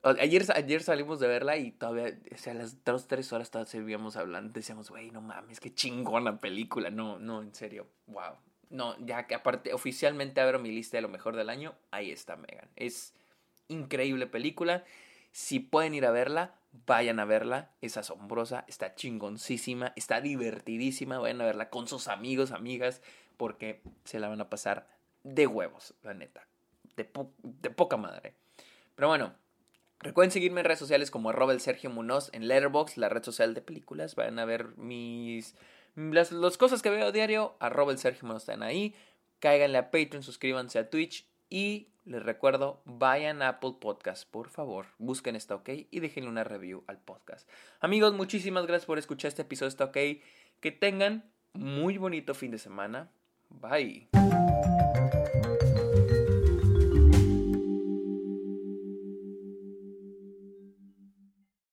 Ayer, 0.03 0.43
ayer 0.53 0.83
salimos 0.83 1.21
de 1.21 1.29
verla 1.29 1.55
y 1.55 1.71
todavía, 1.71 2.19
o 2.29 2.37
sea, 2.37 2.53
las 2.53 2.83
dos, 2.83 3.07
tres 3.07 3.31
horas 3.31 3.49
todavía 3.49 3.71
seguíamos 3.71 4.17
hablando. 4.17 4.51
Decíamos, 4.51 4.89
güey, 4.89 5.11
no 5.11 5.21
mames, 5.21 5.61
qué 5.61 5.73
chingona 5.73 6.41
película. 6.41 6.89
No, 6.89 7.19
no, 7.19 7.41
en 7.41 7.55
serio, 7.55 7.87
wow. 8.07 8.35
No, 8.69 8.97
ya 9.05 9.27
que 9.27 9.35
aparte, 9.35 9.73
oficialmente 9.73 10.41
abro 10.41 10.59
mi 10.59 10.71
lista 10.71 10.97
de 10.97 11.01
lo 11.03 11.07
mejor 11.07 11.37
del 11.37 11.49
año, 11.49 11.73
ahí 11.91 12.11
está 12.11 12.35
Megan. 12.35 12.67
Es 12.75 13.13
increíble 13.69 14.27
película. 14.27 14.83
Si 15.31 15.61
pueden 15.61 15.93
ir 15.93 16.05
a 16.05 16.11
verla, 16.11 16.53
vayan 16.85 17.19
a 17.19 17.25
verla. 17.25 17.71
Es 17.81 17.97
asombrosa, 17.97 18.65
está 18.67 18.95
chingoncísima, 18.95 19.93
está 19.95 20.21
divertidísima. 20.21 21.19
Vayan 21.19 21.41
a 21.41 21.45
verla 21.45 21.69
con 21.69 21.87
sus 21.87 22.07
amigos, 22.07 22.51
amigas, 22.51 23.01
porque 23.37 23.81
se 24.03 24.19
la 24.19 24.27
van 24.27 24.41
a 24.41 24.49
pasar 24.49 24.87
de 25.23 25.47
huevos, 25.47 25.93
la 26.03 26.13
neta. 26.13 26.45
De, 26.97 27.05
poca 27.05 27.97
madre. 27.97 28.35
Pero 28.95 29.07
bueno, 29.07 29.33
Recuerden 29.99 30.31
seguirme 30.31 30.59
en 30.59 30.65
redes 30.65 30.79
sociales 30.79 31.11
como 31.11 31.29
arroba 31.29 31.53
el 31.53 31.61
Sergio 31.61 31.89
Munoz 31.89 32.29
en 32.33 32.49
Letterboxd, 32.49 32.97
la 32.97 33.07
red 33.07 33.23
social 33.23 33.53
de 33.53 33.61
películas. 33.61 34.15
Vayan 34.15 34.37
a 34.37 34.43
ver 34.43 34.75
mis 34.75 35.55
las, 35.95 36.57
cosas 36.57 36.81
que 36.81 36.89
veo 36.89 37.07
a 37.07 37.11
diario. 37.13 37.55
Arroba 37.59 37.93
el 37.93 37.97
Sergio 37.97 38.27
Munoz 38.27 38.43
están 38.43 38.63
ahí. 38.63 38.93
Cáiganle 39.39 39.77
a 39.77 39.91
Patreon, 39.91 40.21
suscríbanse 40.21 40.77
a 40.77 40.89
Twitch. 40.89 41.25
Y 41.53 41.89
les 42.05 42.23
recuerdo, 42.23 42.81
vayan 42.83 43.43
a 43.43 43.49
Apple 43.49 43.75
Podcast, 43.79 44.27
por 44.27 44.49
favor. 44.49 44.87
Busquen 44.97 45.35
esta 45.35 45.53
OK 45.53 45.69
y 45.91 45.99
déjenle 45.99 46.27
una 46.27 46.43
review 46.43 46.83
al 46.87 46.97
podcast. 46.97 47.47
Amigos, 47.79 48.15
muchísimas 48.15 48.65
gracias 48.65 48.87
por 48.87 48.97
escuchar 48.97 49.29
este 49.29 49.43
episodio 49.43 49.67
Está 49.67 49.85
OK. 49.85 49.97
Que 50.59 50.71
tengan 50.71 51.31
muy 51.53 51.99
bonito 51.99 52.33
fin 52.33 52.49
de 52.49 52.57
semana. 52.57 53.11
Bye. 53.51 54.09